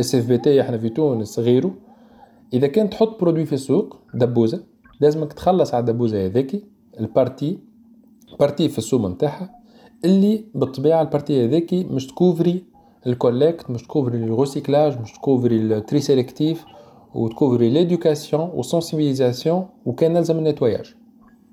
SFBT 0.00 0.60
إحنا 0.60 0.78
في 0.78 0.88
تونس 0.88 1.38
غيره 1.38 1.74
إذا 2.52 2.66
كان 2.66 2.90
تحط 2.90 3.20
produit 3.20 3.46
في 3.46 3.52
السوق 3.52 3.96
دبوزة 4.14 4.64
لازمك 5.00 5.32
تخلص 5.32 5.74
على 5.74 5.80
الدبوزة 5.80 6.26
هذيك 6.26 6.64
ال 7.00 7.08
partie 7.08 7.58
partie 8.40 8.68
في 8.68 8.78
السوم 8.78 9.06
نتاعها 9.06 9.50
اللي 10.04 10.44
بالطبيعة 10.54 11.02
ال 11.02 11.08
partie 11.08 11.44
هذيك 11.44 11.74
مش 11.74 12.06
ت 12.06 12.14
couvri 12.14 12.64
ال 13.06 13.13
collecte 13.13 13.70
مش 13.70 13.82
ت 13.82 13.87
couvri 13.87 14.16
ال 14.24 14.32
recyclage 14.32 15.00
مش 15.00 15.12
ت 15.12 15.18
couvri 15.18 15.56
ال 15.56 15.67
tri 15.67 16.00
sélectif 16.00 16.64
وتكوفري 17.14 17.70
ليدوكاسيون 17.70 18.50
وسونسيبيليزاسيون 18.54 19.66
وكان 19.84 20.12
نلزم 20.12 20.38
النتواياج 20.38 20.94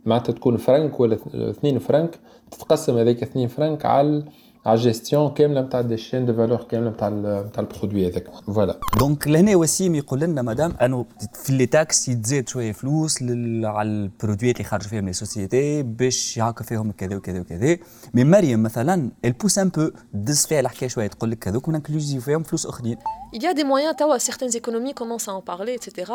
معناتها 0.06 0.34
تكون 0.34 0.58
فرنك 0.58 1.00
ولا 1.00 1.18
اثنين 1.34 1.80
فرنك 1.80 2.20
تتقسم 2.52 2.98
هذيك 2.98 3.24
اثنين 3.24 3.48
فرنك 3.48 3.86
على 3.86 4.24
على 4.66 4.78
الجيستيون 4.78 5.34
كامله 5.34 5.62
نتاع 5.62 5.82
دي 5.82 5.98
شين 5.98 6.26
دو 6.26 6.34
فالور 6.34 6.64
كامله 6.64 6.90
نتاع 6.90 7.10
نتاع 7.10 7.64
البرودوي 7.64 8.08
هذاك 8.08 8.28
فوالا 8.46 8.80
دونك 9.00 9.28
لهنا 9.28 9.56
وسيم 9.56 9.96
يقول 9.96 10.20
لنا 10.20 10.42
مدام 10.42 10.72
انه 10.82 11.06
في 11.34 11.52
لي 11.54 11.66
تاكس 11.66 12.10
يتزاد 12.10 12.50
شوية 12.50 12.72
فلوس 12.72 13.22
لل... 13.22 13.66
على 13.66 13.90
البرودويات 13.90 14.56
اللي 14.56 14.70
خارج 14.70 14.84
فيهم 14.84 15.06
لي 15.06 15.14
سوسيتي 15.14 15.84
باش 15.84 16.38
يعاقب 16.38 16.66
فيهم 16.66 16.92
كذا 16.92 17.16
وكذا 17.16 17.40
وكذا 17.40 17.78
مي 18.14 18.24
مريم 18.24 18.64
مثلا 18.64 19.12
البوس 19.26 19.60
ان 19.60 19.70
بو 19.70 19.90
دز 20.14 20.46
فيها 20.46 20.60
الحكاية 20.60 20.90
شوية 20.90 21.08
تقول 21.08 21.32
لك 21.32 21.48
هذوك 21.48 21.68
ونكلوزيو 21.68 22.22
فيهم 22.22 22.44
فلوس 22.44 22.66
اخرين 22.66 22.98
Il 23.32 23.44
y 23.44 23.48
a 23.48 23.54
des 23.54 23.64
moyens, 23.64 23.96
tawa, 23.96 24.18
certaines 24.18 24.56
économies 24.62 24.96
commencent 24.96 25.28
à 25.28 25.34
en 25.34 25.44
parler, 25.52 25.74
etc. 25.80 26.12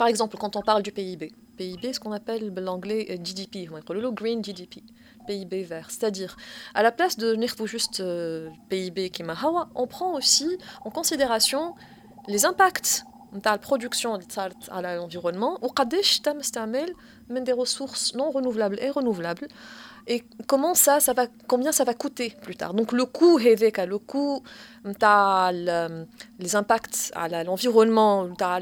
Par 0.00 0.08
exemple, 0.12 0.36
quand 0.42 0.54
on 0.56 0.62
parle 0.70 0.82
du 0.82 0.92
PIB, 0.92 1.22
PIB, 1.56 1.94
ce 1.94 2.00
qu'on 2.00 2.12
appelle 2.12 2.52
l'anglais 2.68 3.02
GDP, 3.26 3.54
le 4.04 4.10
Green 4.10 4.44
GDP, 4.44 4.74
PIB 5.30 5.62
vert. 5.62 5.90
C'est-à-dire, 5.90 6.36
à 6.74 6.82
la 6.82 6.90
place 6.90 7.16
de 7.16 7.28
venir 7.28 7.54
juste 7.66 8.00
euh, 8.00 8.50
PIB 8.68 9.10
Kimahawa, 9.10 9.68
on 9.76 9.86
prend 9.86 10.14
aussi 10.14 10.58
en 10.84 10.90
considération 10.90 11.76
les 12.26 12.44
impacts 12.46 13.04
de 13.32 13.40
la 13.44 13.56
production 13.58 14.18
à 14.70 14.82
l'environnement 14.82 15.56
ou 15.62 15.68
des 17.44 17.52
ressources 17.52 18.12
non 18.16 18.32
renouvelables 18.32 18.80
et 18.80 18.90
renouvelables 18.90 19.46
et 20.07 20.23
comment 20.47 20.75
ça, 20.75 20.99
ça 20.99 21.13
va, 21.13 21.25
combien 21.47 21.71
ça 21.71 21.83
va 21.83 21.93
coûter 21.93 22.35
plus 22.41 22.55
tard. 22.55 22.73
Donc 22.73 22.91
le 22.91 23.05
coût 23.05 23.39
هذاك, 23.39 23.79
le 23.79 23.97
coût 23.97 24.43
نتاع 24.85 25.51
les 26.39 26.55
impacts 26.55 27.11
على 27.15 27.43
l'environnement, 27.43 28.25
نتاع 28.25 28.59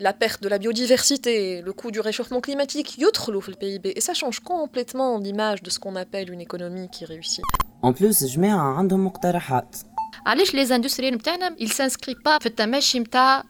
la 0.00 0.12
perte 0.12 0.42
de 0.42 0.48
la 0.48 0.58
biodiversité, 0.58 1.62
le 1.62 1.72
coût 1.72 1.90
du 1.90 2.00
réchauffement 2.00 2.40
climatique 2.40 2.98
يدخلوا 2.98 3.40
في 3.40 3.52
le 3.52 3.56
PIB 3.56 3.92
et 3.96 4.00
ça 4.00 4.14
change 4.14 4.40
complètement 4.40 5.18
l'image 5.18 5.62
de 5.62 5.70
ce 5.70 5.78
qu'on 5.80 5.96
appelle 5.96 6.30
une 6.32 6.40
économie 6.40 6.88
qui 6.90 7.04
réussit. 7.04 7.44
En 7.82 7.92
plus 7.92 8.24
جماعة 8.24 8.78
عندهم 8.78 9.04
مقترحات 9.04 9.76
علاش 10.26 10.54
لي 10.54 10.66
زاندستريال 10.66 11.14
نتاعنا 11.14 11.56
il 11.60 11.68
s'inscrit 11.68 12.14
pas 12.14 12.38
في 12.40 12.46
التماشي 12.46 12.98
نتاع 12.98 13.44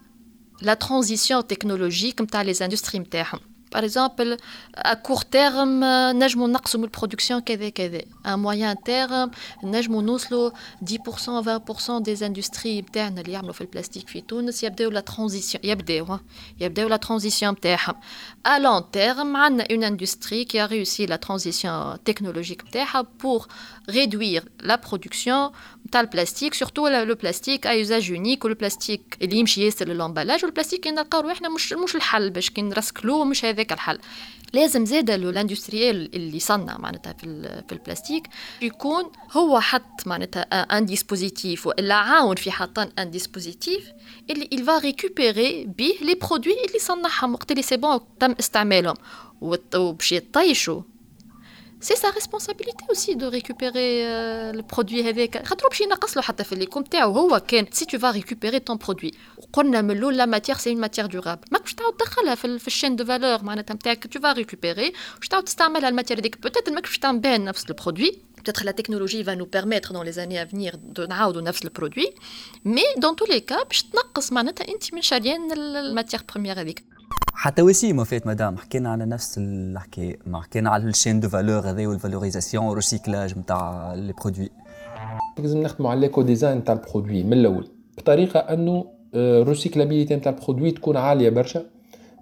la 0.63 0.75
transition 0.75 1.43
technologique 1.43 2.21
نتاع 2.21 2.43
لي 2.43 2.55
زاندستري 2.55 2.99
نتاعهم 2.99 3.41
par 3.74 3.84
exemple, 3.84 4.38
à 4.76 4.96
court 4.96 5.26
terme, 5.26 5.84
نجمو 6.14 6.48
نقصوا 6.48 6.80
من 6.80 6.86
البرودكسيون 6.86 7.42
كذا 7.42 7.70
كذا. 7.70 8.02
À 8.26 8.38
moyen 8.38 8.76
terme, 8.76 9.30
نجمو 9.64 10.02
نوصلوا 10.02 10.52
10% 10.86 10.94
20% 11.42 12.04
des 12.04 12.24
industries 12.24 12.66
نتاعنا 12.66 13.22
اللي 13.22 13.32
يعملوا 13.32 13.54
في 13.54 13.62
البلاستيك 13.62 14.08
في 14.08 14.22
تونس 14.22 14.64
يبداو 14.64 14.90
la 14.90 15.00
transition 15.00 15.64
يبداو 15.64 16.20
يبداو 16.60 16.88
la 16.88 16.98
transition 16.98 17.54
نتاعهم. 17.54 17.96
À 18.48 18.60
long 18.60 18.84
terme, 18.98 19.36
عندنا 19.36 19.64
une 19.64 19.84
industrie 19.84 20.46
qui 20.46 20.60
a 20.60 20.68
réussi 20.68 21.08
la 21.08 21.18
transition 21.18 21.98
technologique 22.10 22.66
نتاعها 22.68 23.06
pour 23.20 23.48
réduire 23.90 24.44
la 24.62 24.78
production 24.78 25.52
نتاع 25.88 26.02
البلاستيك 26.02 26.56
le 26.56 27.16
plastique 27.16 27.66
à 27.66 27.76
usage 27.76 28.10
unique 28.10 28.44
le 28.50 28.56
plastique 28.56 29.18
اللي 29.22 29.38
يمشي 29.38 29.66
ياسر 29.66 29.88
لل 29.88 29.98
emballage 29.98 30.46
والبلاستيك 30.46 30.88
اللي 30.88 31.02
نلقاو 31.02 31.22
روحنا 31.22 31.50
مش 31.50 31.74
مش 31.74 31.96
الحل 31.96 32.30
باش 32.30 32.50
كي 32.50 32.62
ن 32.62 32.69
recycl 32.69 33.12
وه 33.12 33.26
مش 33.26 33.46
هذاك 33.46 33.72
الحل. 33.74 34.00
لازم 34.54 34.86
زاد 34.86 35.10
ال 35.10 35.19
industriel 35.19 36.16
اللي 36.16 36.38
يصنع 36.38 36.78
معناتها 36.78 37.14
في, 37.14 37.26
في 37.68 37.72
البلاستيك 37.76 38.28
يكون 38.62 39.04
هو 39.32 39.60
حط 39.60 40.08
معناتها 40.08 40.42
un 40.42 40.86
dispositif 40.86 41.68
ولا 41.68 41.96
عاون 41.96 42.36
في 42.36 42.52
حطان 42.52 42.92
un 43.00 43.12
dispositif 43.12 43.92
اللي 44.30 44.50
il 44.56 44.60
va 44.60 44.84
récupérer 44.84 45.68
به 45.78 45.94
les 46.02 46.16
produits 46.22 46.66
اللي 46.68 46.80
صنعهم 46.80 47.34
وقت 47.34 47.52
اللي 47.52 47.62
c'est 47.62 47.78
bon 47.78 48.00
تم 48.20 48.36
استعمالهم. 48.40 48.96
وباش 49.42 50.12
يطيشوا 50.12 50.82
c'est 51.84 51.96
sa 51.96 52.10
responsabilité 52.10 52.86
aussi 52.90 53.14
de 53.14 53.30
récupérer 53.30 54.06
ال 54.50 54.57
produit 54.57 55.10
هذاك 55.10 55.46
خاطر 55.48 55.68
باش 55.68 55.82
ينقص 55.82 56.18
له 56.18 56.24
حتى 56.24 56.44
في 56.44 56.54
الليكم 56.54 56.82
تاعو 56.82 57.12
هو 57.12 57.40
كان 57.40 57.66
si 57.72 57.86
tu 57.86 58.00
vas 58.00 58.12
récupérer 58.12 58.60
ton 58.60 58.78
produit 58.78 59.12
قلنا 59.54 59.82
من 59.82 59.92
الأول 59.92 60.18
la 60.18 60.26
matière 60.26 60.58
c'est 60.58 60.70
une 60.70 60.82
matière 60.82 61.06
durable 61.06 61.48
ماك 61.52 61.62
باش 61.62 61.74
تعاود 61.74 61.94
تدخلها 61.94 62.36
في, 62.36 62.60
في 62.60 62.68
ال 62.68 62.72
chaîne 62.72 62.96
de 62.96 63.06
valeur 63.06 63.44
معناتها 63.44 63.74
نتاعك 63.74 64.08
tu 64.08 64.20
vas 64.20 64.32
récupérer 64.32 64.94
باش 65.20 65.28
تعاود 65.28 65.46
تستعملها 65.46 65.90
ال 65.90 65.94
matière 65.94 66.20
هذيك 66.20 66.42
peut-être 66.42 66.70
ماك 66.70 66.84
باش 66.84 66.98
تعمل 66.98 67.44
نفس 67.44 67.70
ال 67.70 67.75
produit 67.75 68.12
Peut-être 68.44 68.66
la 68.66 68.74
technologie 68.74 69.24
va 69.24 69.36
nous 69.38 69.46
permettre 69.46 69.94
dans 69.94 70.04
les 70.04 70.20
années 70.20 70.38
à 70.38 70.46
venir 70.46 70.72
de 70.96 71.08
نعاودوا 71.08 71.42
نفس 71.42 71.66
ال 71.66 71.72
produit 71.72 72.14
mais 72.66 72.82
dans 72.98 73.16
tous 73.16 73.26
les 73.26 73.40
cas 73.40 73.64
باش 73.64 73.84
تنقص 73.84 74.32
معناتها 74.32 74.68
انت 74.68 74.94
من 74.94 75.02
شاريين 75.02 75.52
ال 75.52 75.61
matière 75.61 76.22
première 76.30 76.62
هذيك 76.62 76.84
حتى 77.36 77.62
وسيم 77.62 78.04
فات 78.04 78.28
مدام. 78.28 78.58
حكينا 78.58 78.92
على 78.92 79.06
نفس 79.06 79.38
الحكاية 79.38 80.20
ما 80.26 80.42
حكينا 80.42 80.70
على 80.70 80.84
ال 80.84 80.89
chaîne 80.89 81.20
de 81.20 81.30
valeur 81.30 81.70
هذا 81.70 81.88
وال 81.88 81.99
valorisation 81.99 82.66
وال 82.66 82.79
recyclage 82.79 83.40
نتاع 83.40 83.94
les 83.94 84.14
produits 84.14 84.50
لازم 85.40 85.62
نخدموا 85.62 85.92
على 85.92 86.00
l'éco-design 86.00 86.58
نتاع 86.58 86.74
ال 86.74 86.80
produit 86.80 87.24
من 87.24 87.34
الأول. 87.34 87.68
بطريقة 87.98 88.40
أنه 88.40 88.86
ال 89.16 89.23
recyclabilité 89.23 90.16
نتاع 90.16 90.32
ال 90.32 90.37
produit 90.37 90.72
تكون 90.72 90.98
عالية 90.98 91.30
برشا 91.30 91.66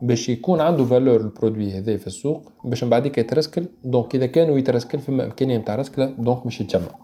باش 0.01 0.29
يكون 0.29 0.61
عنده 0.61 0.85
valeur 0.85 1.21
ال 1.21 1.27
produit 1.27 1.71
هذا 1.71 1.97
في 1.97 2.07
السوق 2.07 2.51
باش 2.63 2.83
من 2.83 2.89
بعديك 2.89 3.17
يترسكل. 3.17 3.65
donc 3.83 4.15
إذا 4.15 4.25
كانوا 4.25 4.57
يترسكل 4.57 4.99
في 4.99 5.11
إمكانية 5.11 5.57
نتاع 5.57 5.75
رسكله 5.75 6.05
donc 6.05 6.45
مش 6.45 6.61
يتجمع. 6.61 6.95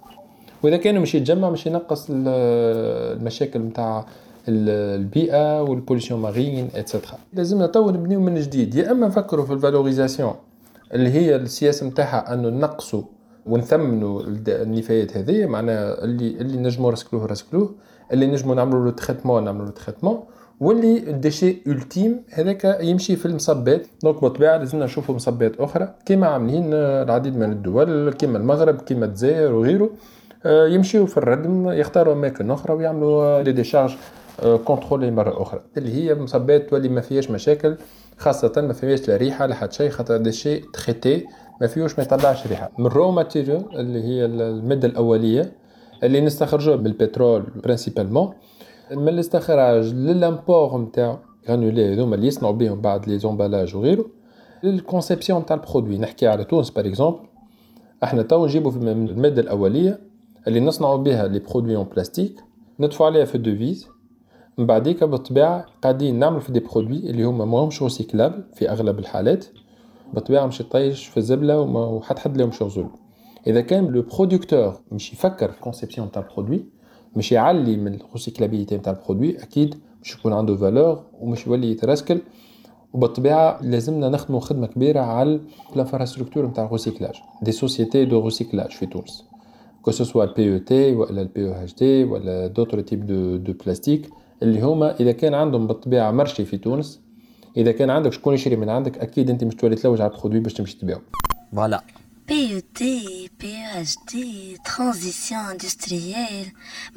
وإذا 0.63 0.77
كانوا 0.77 1.01
مش 1.01 1.15
يتجمع 1.15 1.49
مش 1.49 1.65
ينقص 1.65 2.07
المشاكل 2.09 3.59
نتاع 3.59 4.05
البيئة 4.47 5.61
وال 5.61 5.72
pollution 5.72 6.21
marine 6.21 6.69
et 6.75 6.86
cetera 6.86 7.17
لازمنا 7.33 7.67
تو 7.67 7.89
نبنيو 7.89 8.19
من 8.19 8.35
جديد. 8.35 8.75
يا 8.75 8.91
إما 8.91 9.07
نفكروا 9.07 9.45
في 9.45 9.53
ال 9.53 9.59
valorisation 9.59 10.33
اللي 10.93 11.09
هي 11.09 11.35
السياسة 11.35 11.87
نتاعها 11.87 12.33
انه 12.33 12.49
نقصوا 12.49 13.03
ونثمنوا 13.45 14.21
النفايات 14.47 15.17
هذه 15.17 15.45
معناها 15.45 16.03
اللي 16.03 16.29
اللي 16.29 16.57
نجموا 16.57 16.91
رسكلوه 16.91 17.25
رسكلوه 17.25 17.75
اللي 18.13 18.27
نجموا 18.27 18.55
نعملوا 18.55 18.85
له 18.85 18.91
traitement 18.91 19.43
نعملوا 19.43 19.65
له 19.65 19.71
traitement 19.71 20.23
واللي 20.59 20.97
ال 20.97 21.06
déchet 21.06 21.57
ultime 21.67 22.23
هذاك 22.29 22.77
يمشي 22.81 23.15
في 23.15 23.25
المصبات. 23.25 23.87
donc 24.03 24.21
بالطبيعه 24.21 24.57
لازمنا 24.57 24.85
نشوفوا 24.85 25.15
مصبات 25.15 25.59
أخرى. 25.59 25.93
كما 26.05 26.27
عاملين 26.27 26.73
العديد 26.73 27.37
من 27.37 27.51
الدول 27.51 28.13
كما 28.13 28.37
المغرب 28.37 28.75
كما 28.75 29.05
الجزائر 29.05 29.53
وغيره. 29.53 29.89
يمشيوا 30.45 31.05
في 31.05 31.17
الردم 31.17 31.69
يختاروا 31.69 32.13
أماكن 32.13 32.51
أخرى 32.51 32.73
ويعملوا 32.73 33.41
les 33.41 33.51
décharges 33.51 33.95
contrôlées 34.65 35.11
مره 35.11 35.41
أخرى 35.41 35.61
اللي 35.77 35.93
هي 35.93 36.15
مصبات 36.15 36.69
تولي 36.69 36.89
ما 36.89 37.01
فيهاش 37.01 37.31
مشاكل 37.31 37.75
خاصة 38.17 38.53
ما 38.57 38.73
فيهاش 38.73 39.09
لا 39.09 39.17
ريحة 39.17 39.45
لا 39.45 39.55
حتى 39.55 39.75
شيء 39.75 39.89
خاطر 39.89 40.17
déchet 40.17 40.63
traité 40.73 41.25
ما 41.61 41.67
فيهوش 41.67 41.99
ما 41.99 42.03
يطلعش 42.03 42.47
ريحة. 42.47 42.71
من 42.79 42.85
رو 42.87 43.19
اللي 43.19 44.03
هي 44.03 44.25
المادة 44.25 44.87
الأولية 44.87 45.51
اللي 46.03 46.21
نستخرجوها 46.21 46.77
من 46.77 46.85
البترول 46.85 47.43
principalement 47.63 48.33
من 48.91 49.09
الاستخراج 49.09 49.93
ل 49.93 50.03
l'import 50.03 50.81
نتاع 50.81 51.19
granulés 51.49 51.93
هذوما 51.93 52.15
اللي 52.15 52.27
يصنعوا 52.27 52.53
بهم 52.53 52.81
بعد 52.81 53.07
les 53.09 53.19
emballages 53.19 53.75
وغيره. 53.75 54.05
لل 54.63 54.76
conception 54.76 55.41
نتاع 55.41 55.55
ال 55.55 55.60
produit 55.61 55.97
نحكي 55.97 56.27
على 56.27 56.43
تونس 56.43 56.69
par 56.69 56.87
exemple 56.87 57.19
إحنا 58.03 58.21
تو 58.21 58.45
نجيبوا 58.45 58.71
في 58.71 58.77
المادة 58.77 59.41
الأولية 59.41 59.99
اللي 60.47 60.59
نصنعوا 60.59 60.97
بها 60.97 61.27
les 61.27 61.39
produits 61.39 61.75
en 61.75 61.85
plastique 61.85 62.43
ندفعوا 62.79 63.09
عليها 63.09 63.25
في 63.25 63.35
ال 63.35 63.41
devises. 63.41 63.87
من 64.57 64.65
بعديك 64.65 65.03
بالطبيعة 65.03 65.65
قاعدين 65.81 66.19
نعمل 66.19 66.41
في 66.41 66.51
des 66.51 66.59
produits 66.59 66.97
اللي 66.97 67.23
هما 67.23 67.45
ماهمش 67.45 67.83
recyclables 67.83 68.43
في 68.53 68.69
أغلب 68.69 68.99
الحالات. 68.99 69.45
بالطبيعة 70.13 70.45
مش 70.45 70.59
يطيش 70.59 71.07
في 71.07 71.17
الزبلة 71.17 71.59
وحد 71.61 72.19
حد 72.19 72.37
لهم 72.37 72.51
شغل. 72.51 72.89
إذا 73.47 73.61
كان 73.61 73.87
le 73.87 74.01
producteur 74.01 74.73
مش 74.91 75.13
يفكر 75.13 75.51
في 75.51 75.57
ال 75.57 75.62
conception 75.62 76.11
تاع 76.11 76.21
ال 76.21 76.27
produit 76.27 76.65
مش 77.15 77.31
يعلي 77.31 77.77
من 77.77 77.93
ال 77.93 77.99
recyclabilité 77.99 78.77
نتاع 78.77 78.93
ال 78.93 78.99
produit 79.00 79.43
أكيد 79.43 79.75
باش 79.99 80.15
يكون 80.15 80.33
عنده 80.33 80.55
valeur 80.55 81.03
ومش 81.19 81.47
يولي 81.47 81.71
يترسكل. 81.71 82.21
وبالطبيعه 82.93 83.59
لازمنا 83.61 84.09
نخدموا 84.09 84.39
خدمة 84.39 84.67
كبيرة 84.67 84.99
على 84.99 85.39
ال 85.75 85.80
infrastructure 85.80 86.45
نتاع 86.45 86.65
ال 86.65 86.70
recyclage 86.70 87.15
des 87.41 87.51
sociétés 87.51 88.05
de 88.05 88.19
recyclage 88.19 88.71
في 88.71 88.85
تونس. 88.85 89.25
que 89.81 89.91
ce 89.91 90.23
soit 90.23 90.53
ال 90.53 90.57
PET 90.57 90.95
ولا 90.95 91.21
ال 91.21 91.47
PEHD 91.47 92.03
ولا 92.03 92.47
d'autres 92.47 92.81
types 92.81 93.05
de 93.43 93.53
plastique 93.53 94.09
اللي 94.41 94.61
هما 94.61 94.99
إذا 94.99 95.11
كان 95.11 95.33
عندهم 95.33 95.67
بالطبيعة 95.67 96.11
marché 96.11 96.45
في 96.45 96.57
تونس 96.57 96.99
إذا 97.57 97.71
كان 97.71 97.89
عندك 97.89 98.13
شكون 98.13 98.33
يشري 98.33 98.55
من 98.55 98.69
عندك 98.69 98.97
أكيد 98.97 99.29
أنت 99.29 99.43
مش 99.43 99.55
تولي 99.55 99.75
تلوج 99.75 100.01
على 100.01 100.11
ال 100.11 100.15
produit 100.15 100.39
باش 100.39 100.53
تمشي 100.53 100.77
تبيعه 100.77 101.01
voilà. 101.55 101.83
بي 102.27 102.55
أو 102.55 102.59
تي 102.75 103.29
بي 103.39 103.55
أو 103.55 103.81
اتش 103.81 103.95
دي 104.11 104.57
ترانزيسيون 104.65 105.41
اندستريال 105.41 106.45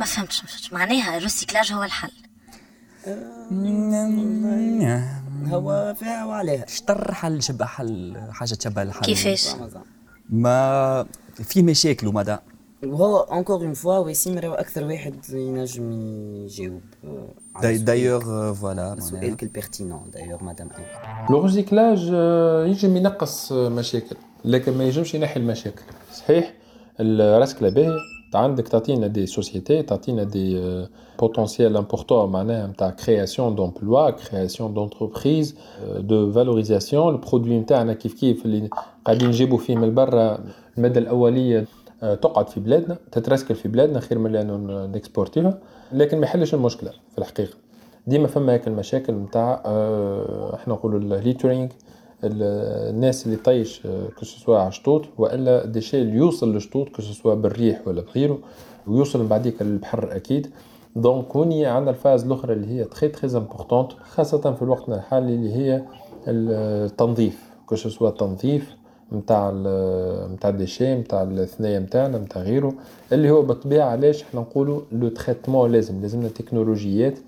ما 0.01 0.05
فهمتش. 0.05 0.73
معناها 0.73 1.17
ال 1.17 1.22
recyclage 1.22 1.73
هو 1.73 1.85
الحل. 1.85 2.11
هو 5.47 5.95
فيها 5.99 6.25
وعليها. 6.25 6.67
شطر 6.67 7.15
حل 7.15 7.43
شبه 7.43 7.65
حل 7.65 8.17
حاجة 8.31 8.55
تشبه 8.55 8.83
الحل. 8.83 9.01
كيفاش؟ 9.01 9.49
ما 10.31 11.07
في 11.35 11.63
مشاكل 11.63 12.07
ومدى 12.07 12.37
وهو 12.87 13.17
encore 13.17 13.61
une 13.61 13.73
fois 13.73 13.99
وسيم 13.99 14.39
راهو 14.39 14.55
أكثر 14.55 14.85
واحد 14.85 15.15
ينجم 15.33 15.93
يجاوب 16.37 16.81
دايوغ 17.63 18.53
voilà 18.53 19.01
سؤالك 19.01 19.43
ال 19.43 19.50
pertinent 19.50 20.11
دايوغ 20.13 20.45
مدام 20.45 20.69
le 21.31 21.41
recyclage 21.41 21.99
ينجم 22.69 22.97
ينقص 22.97 23.53
مشاكل 23.53 24.17
لكن 24.45 24.79
ما 24.79 24.85
ينجمش 24.85 25.15
ينحي 25.15 25.41
المشاكل. 25.41 25.83
صحيح؟ 26.15 26.55
الرسكله 27.01 27.69
باهي. 27.69 27.97
عندك 28.35 28.69
تعطينا 28.69 29.07
des 29.07 29.27
sociétés 29.27 29.83
تعطينا 29.83 30.25
des 30.25 30.87
potentiels 31.19 31.77
importants 31.77 32.33
معناها 32.33 32.67
نتاع 32.67 32.91
création 32.91 33.55
d'emploi 33.55 34.11
création 34.11 34.75
d'entreprises 34.75 35.55
de 35.99 36.33
valorisation 36.33 37.15
ال 37.15 37.20
produit 37.20 37.59
نتاعنا 37.59 37.93
كيف 37.93 38.15
كيف 38.15 38.45
اللي 38.45 38.69
قاعدين 39.05 39.29
نجيبوا 39.29 39.59
فيه 39.59 39.77
من 39.77 39.95
برا 39.95 40.45
المادة 40.79 41.01
الأولية. 41.01 41.67
تقعد 42.01 42.49
في 42.49 42.61
بلادنا 42.61 42.97
تترسكل 43.13 43.55
في 43.55 43.69
بلادنا 43.69 44.01
خير 44.01 44.19
من 44.19 44.37
أنه 44.37 44.87
نكسبورتيها 44.87 45.59
لكن 45.93 46.19
ما 46.19 46.25
يحلش 46.27 46.55
المشكلة 46.55 46.91
في 46.91 47.19
الحقيقة. 47.19 47.55
ديما 48.07 48.27
فما 48.27 48.53
هيك 48.53 48.69
المشاكل 48.69 49.13
نتاع 49.13 49.55
إحنا 50.55 50.75
نقولوا 50.75 50.99
ال 51.01 51.08
littering 51.08 51.73
الناس 52.25 53.27
اللي 53.27 53.37
طيش 53.37 53.83
que 54.19 54.25
ce 54.25 54.36
soit 54.36 54.59
على 54.59 54.73
شطوط 54.73 55.05
وإلا 55.19 55.67
déchets 55.67 56.03
اللي 56.03 56.17
يوصل 56.17 56.53
للشطوط 56.53 56.89
que 56.89 57.03
ce 57.03 57.13
soit 57.13 57.35
بالريح 57.35 57.89
ولا 57.89 58.01
بغيره 58.01 58.39
ويوصل 58.87 59.19
من 59.21 59.29
بعديك 59.29 59.63
للبحر 59.63 60.17
أكيد. 60.17 60.51
donc 60.97 61.37
هوني 61.37 61.67
عندنا 61.67 61.91
ال 61.91 61.96
phase 61.96 62.25
الأخرى 62.25 62.53
اللي 62.53 62.67
هي 62.67 62.85
très 62.85 63.09
très 63.09 63.37
importante 63.37 63.93
خاصة 63.93 64.53
في 64.53 64.63
الوقت 64.63 64.89
الحالي 64.89 65.35
اللي 65.35 65.53
هي 65.55 65.83
التنظيف 66.27 67.51
que 67.67 67.77
ce 67.77 67.88
soit 67.88 68.11
نتاع 69.13 69.51
نتاع 70.35 70.51
ال 70.51 70.56
déchets 70.56 70.95
نتاع 70.95 71.23
الثنايا 71.23 71.79
نتاعنا 71.79 72.19
نتاع 72.19 72.43
غيره 72.43 72.75
اللي 73.13 73.31
هو 73.31 73.43
بالطبيعة 73.43 73.89
علاش 73.89 74.23
إحنا 74.23 74.41
نقولوا 74.41 74.81
le 74.93 75.09
traitement 75.09 75.73
لازم 75.73 76.01
لازمنا 76.01 76.29
تكنولوجيات 76.29 77.19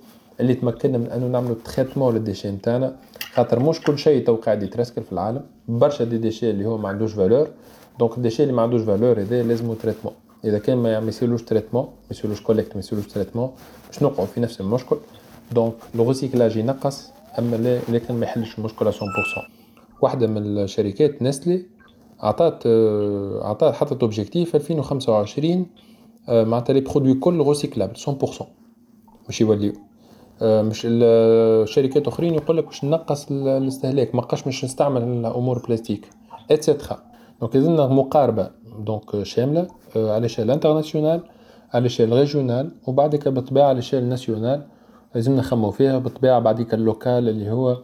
اللي 0.40 0.54
تمكننا 0.54 0.98
من 0.98 1.06
أنه 1.06 1.26
نعملوا 1.26 1.56
traitement 1.64 2.14
لل 2.14 2.22
déchets 2.22 2.50
نتاعنا 2.50 2.96
خاطر 3.32 3.60
مش 3.60 3.80
كل 3.80 3.98
شيء 3.98 4.24
تو 4.26 4.34
قاعد 4.36 4.62
يترسكل 4.62 5.02
في 5.02 5.12
العالم 5.12 5.42
برشا 5.68 6.04
دي 6.04 6.18
ديشي 6.18 6.50
اللي 6.50 6.64
هو 6.66 6.78
ما 6.78 6.88
عندوش 6.88 7.12
valeur 7.12 7.48
donc 7.98 8.16
ال 8.16 8.20
déchets 8.20 8.42
اللي 8.42 8.54
ما 8.54 8.62
عندوش 8.62 8.82
valeur 8.82 9.20
هذا 9.20 9.42
لازم 9.42 9.74
traitement. 9.74 10.14
إذا 10.44 10.58
كان 10.58 10.78
ما 10.78 10.98
يصيرلوش 10.98 11.42
traitement 11.42 11.84
ما 11.84 11.90
يصيرلوش 12.10 12.42
collecte 12.42 12.74
ما 12.74 12.78
يصيرلوش 12.78 13.06
traitement 13.06 13.50
باش 13.88 14.02
نوقعوا 14.02 14.26
في 14.26 14.40
نفس 14.40 14.60
المشكل. 14.60 14.96
donc 15.52 15.74
le 15.94 16.08
recyclage 16.08 16.56
ينقص 16.56 17.10
أما 17.38 17.80
لكن 17.88 18.14
ما 18.14 18.26
يحلش 18.26 18.58
المشكلة 18.58 18.90
100% 18.90 18.94
واحدة 20.02 20.26
من 20.26 20.58
الشركات 20.58 21.22
Nestlé 21.22 21.62
عطات 22.22 22.66
عطات 23.42 23.74
حطت 23.74 24.02
objectif 24.02 24.56
2025 24.56 25.66
معناتها 26.28 26.72
les 26.72 26.80
produits 26.80 27.14
كل 27.14 27.40
recyclables 27.40 27.96
100% 27.96 28.44
باش 29.26 29.40
يوليو. 29.40 29.72
مش 30.42 30.86
الشركات 30.90 32.08
أخرين 32.08 32.34
يقول 32.34 32.56
لك 32.56 32.64
باش 32.64 32.84
نقص 32.84 33.26
الاستهلاك 33.30 34.14
ما 34.14 34.20
بقاش 34.20 34.42
باش 34.42 34.64
نستعمل 34.64 35.26
أمور 35.26 35.58
بلاستيك 35.58 36.08
et 36.50 36.62
cetera 36.62 36.98
donc 37.40 37.56
لازمنا 37.56 37.86
مقاربة. 37.86 38.50
donc 38.78 39.22
شاملة. 39.22 39.68
على 39.96 40.28
échelle 40.28 40.50
internationale 40.50 41.20
على 41.74 41.88
échelle 41.88 42.12
régionale 42.12 42.70
وبعدك 42.86 43.28
بالطبيعه 43.28 43.68
على 43.68 43.82
échelle 43.82 44.04
nationale 44.04 44.62
لازمنا 45.14 45.38
نخمو 45.38 45.70
فيها 45.70 45.98
بالطبيعه 45.98 46.38
بعديك 46.38 46.74
ال 46.74 46.83
local 46.83 47.28
اللي 47.28 47.50
هو 47.50 47.78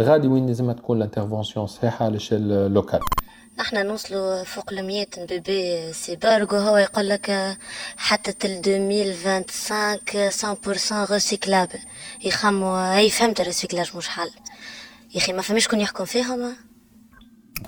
غادي 0.00 0.28
وين 0.28 0.46
لازمها 0.46 0.74
تكون 0.74 0.96
ال 0.96 1.01
intervention 1.01 1.66
صحيحة 1.66 2.04
على 2.04 2.18
échelle 2.18 2.72
locale. 2.74 3.00
نحنا 3.58 3.82
نوصلوا 3.82 4.44
فوق 4.44 4.72
المية 4.72 5.06
بيبي 5.28 5.92
سيبرغ 5.92 6.54
وهو 6.54 6.76
يقول 6.76 7.08
لك 7.08 7.56
حتى 7.96 8.32
تل 8.32 8.50
2025 8.50 11.06
100% 11.06 11.10
recyclable. 11.10 11.78
يخموا 12.24 12.96
هي 12.96 13.10
فهمت 13.10 13.40
ال 13.40 13.46
recyclage 13.46 13.96
مش 13.96 14.08
حل 14.08 14.30
يا 15.14 15.20
أخي 15.20 15.32
ما 15.32 15.42
فهمش 15.42 15.64
شكون 15.64 15.80
يحكم 15.80 16.04
فيهم. 16.04 16.52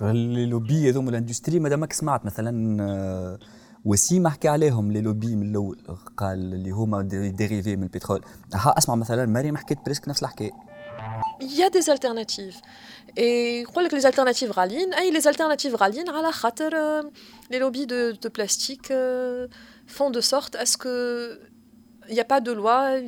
les 0.03 0.47
lobbies 0.47 0.91
هذوما 0.91 1.11
ال 1.11 1.15
industries 1.15 1.59
مادامك 1.59 1.93
سمعت 1.93 2.27
مثلا 2.27 3.39
وسيم 3.85 4.29
حكى 4.29 4.49
عليهم 4.49 4.93
les 4.93 5.01
lobbies 5.01 5.37
من 5.37 5.51
الأول 5.51 5.79
قال 6.17 6.55
اللي 6.55 6.71
هما 6.71 7.03
dérivés 7.03 7.77
من 7.77 7.83
البترول. 7.83 8.25
أسمع 8.55 8.95
مثلا 8.95 9.27
مريم 9.27 9.57
حكيت 9.57 9.79
بريسك 9.85 10.09
نفس 10.09 10.23
الحكاية 10.23 10.51
Il 11.41 11.55
y 11.55 11.63
a 11.63 11.71
des 11.71 11.91
alternatives. 11.91 12.57
Et 13.17 13.65
que 13.89 13.97
les 13.97 14.07
alternatives 14.07 14.51
ralines, 14.51 14.95
ah, 14.97 15.03
les 15.11 15.27
alternatives 15.27 15.75
ralines, 15.75 16.09
euh, 16.75 17.03
les 17.51 17.59
lobbies 17.59 17.87
de, 17.87 18.29
plastique 18.29 18.91
euh, 18.91 19.49
font 19.87 20.11
de 20.11 20.21
sorte 20.21 20.55
à 20.57 20.67
ce 20.67 20.77
que 20.77 21.41
il 22.09 22.15
n'y 22.15 22.21
a 22.21 22.25
pas 22.25 22.41
de 22.41 22.53
loi 22.53 23.01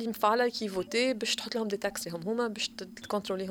qui 0.51 0.65
est 0.65 0.67
votée 0.67 1.15
pour 1.15 1.65
des 1.65 1.77
taxes 1.77 2.05
pour 2.09 3.07
contrôler 3.07 3.47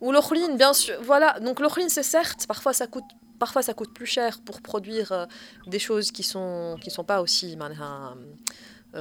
ou 0.00 0.12
l'ochrine 0.12 0.56
bien 0.56 0.72
sûr 0.72 0.94
voilà. 1.02 1.40
Donc 1.40 1.58
l'ochrine 1.58 1.88
c'est 1.88 2.04
certes 2.04 2.46
parfois 2.46 2.72
ça 2.72 2.86
coûte 2.86 3.04
parfois 3.40 3.62
ça 3.62 3.74
coûte 3.74 3.92
plus 3.92 4.06
cher 4.06 4.38
pour 4.44 4.60
produire 4.60 5.10
euh, 5.10 5.26
des 5.66 5.80
choses 5.80 6.12
qui 6.12 6.22
sont 6.22 6.76
qui 6.80 6.90
sont 6.90 7.02
pas 7.02 7.22
aussi 7.22 7.56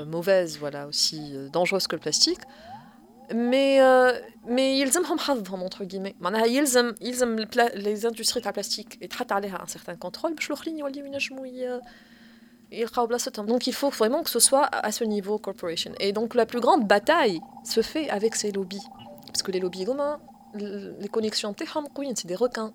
mauvaises 0.07 0.57
voilà 0.57 0.87
aussi 0.87 1.35
dangereuses 1.51 1.87
que 1.87 1.95
le 1.95 2.01
plastique 2.01 2.41
mais 3.32 3.80
mais 4.46 4.80
يلزمهم 4.80 5.18
حظهم 5.18 5.68
entre 5.68 5.84
guillemets 5.84 6.14
معناها 6.20 6.46
يلزم 6.46 6.94
يلزم 7.00 7.44
les 7.74 8.04
industries 8.04 8.40
تاع 8.40 8.50
البلاستيك 8.50 9.02
يتحط 9.02 9.32
عليها 9.32 9.64
un 9.64 9.70
certain 9.70 9.96
contrôle 10.06 10.34
باش 10.34 10.46
الاخرين 10.46 10.78
يوليو 10.78 11.06
ينجموا 11.06 11.46
يلقاو 12.72 13.06
بلاصتهم 13.06 13.46
donc 13.46 13.66
il 13.66 13.72
faut 13.72 13.90
vraiment 13.90 14.22
que 14.22 14.30
ce 14.30 14.38
soit 14.38 14.64
à 14.64 14.92
ce 14.92 15.04
niveau 15.04 15.38
corporation 15.38 15.92
et 16.00 16.12
donc 16.12 16.34
la 16.34 16.46
plus 16.46 16.60
grande 16.60 16.86
bataille 16.86 17.40
se 17.64 17.82
fait 17.82 18.10
avec 18.10 18.34
ces 18.34 18.52
lobbies 18.52 18.86
parce 19.26 19.42
que 19.42 19.52
les 19.52 19.60
lobbies 19.60 19.84
communs 19.84 20.18
les 20.54 21.08
connexions 21.08 21.52
تاعهم 21.52 21.86
قويين 21.86 22.14
c'est 22.14 22.26
des 22.26 22.36
requins 22.36 22.72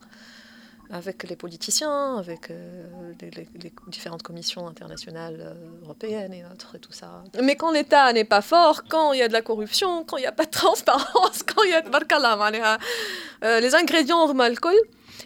avec 0.93 1.23
les 1.29 1.37
politiciens, 1.37 2.17
avec 2.17 2.51
euh, 2.51 3.13
les, 3.21 3.73
différentes 3.87 4.23
commissions 4.23 4.67
internationales 4.67 5.39
euh, 5.41 5.83
européennes 5.83 6.33
et 6.33 6.45
autres 6.45 6.75
et 6.77 6.79
tout 6.81 6.93
ça. 6.93 7.23
Mais 7.43 7.55
quand 7.55 7.71
l'État 7.71 8.13
n'est 8.13 8.25
pas 8.25 8.43
fort, 8.43 8.83
quand 8.89 9.13
il 9.13 9.21
y 9.21 9.23
a 9.23 9.29
de 9.29 9.33
la 9.33 9.43
corruption, 9.43 10.05
quand 10.05 10.17
il 10.17 10.23
n'y 10.23 10.27
a 10.27 10.33
pas 10.33 10.47
de 10.47 10.51
transparence, 10.63 11.43
quand 11.45 11.63
il 11.63 11.71
y 11.71 11.75
a 11.75 12.79
euh, 13.45 13.61
les 13.61 13.75
ingrédients 13.75 14.27
alcool, 14.41 14.75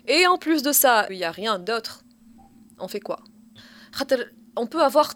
et 0.06 0.26
en 0.26 0.36
plus 0.36 0.62
de 0.62 0.72
ça, 0.72 1.06
il 1.10 1.16
n'y 1.16 1.24
a 1.24 1.30
rien 1.30 1.58
d'autre, 1.58 2.04
on 2.78 2.88
fait 2.88 3.00
quoi? 3.00 3.20
On 4.56 4.66
peut 4.66 4.82
avoir 4.82 5.14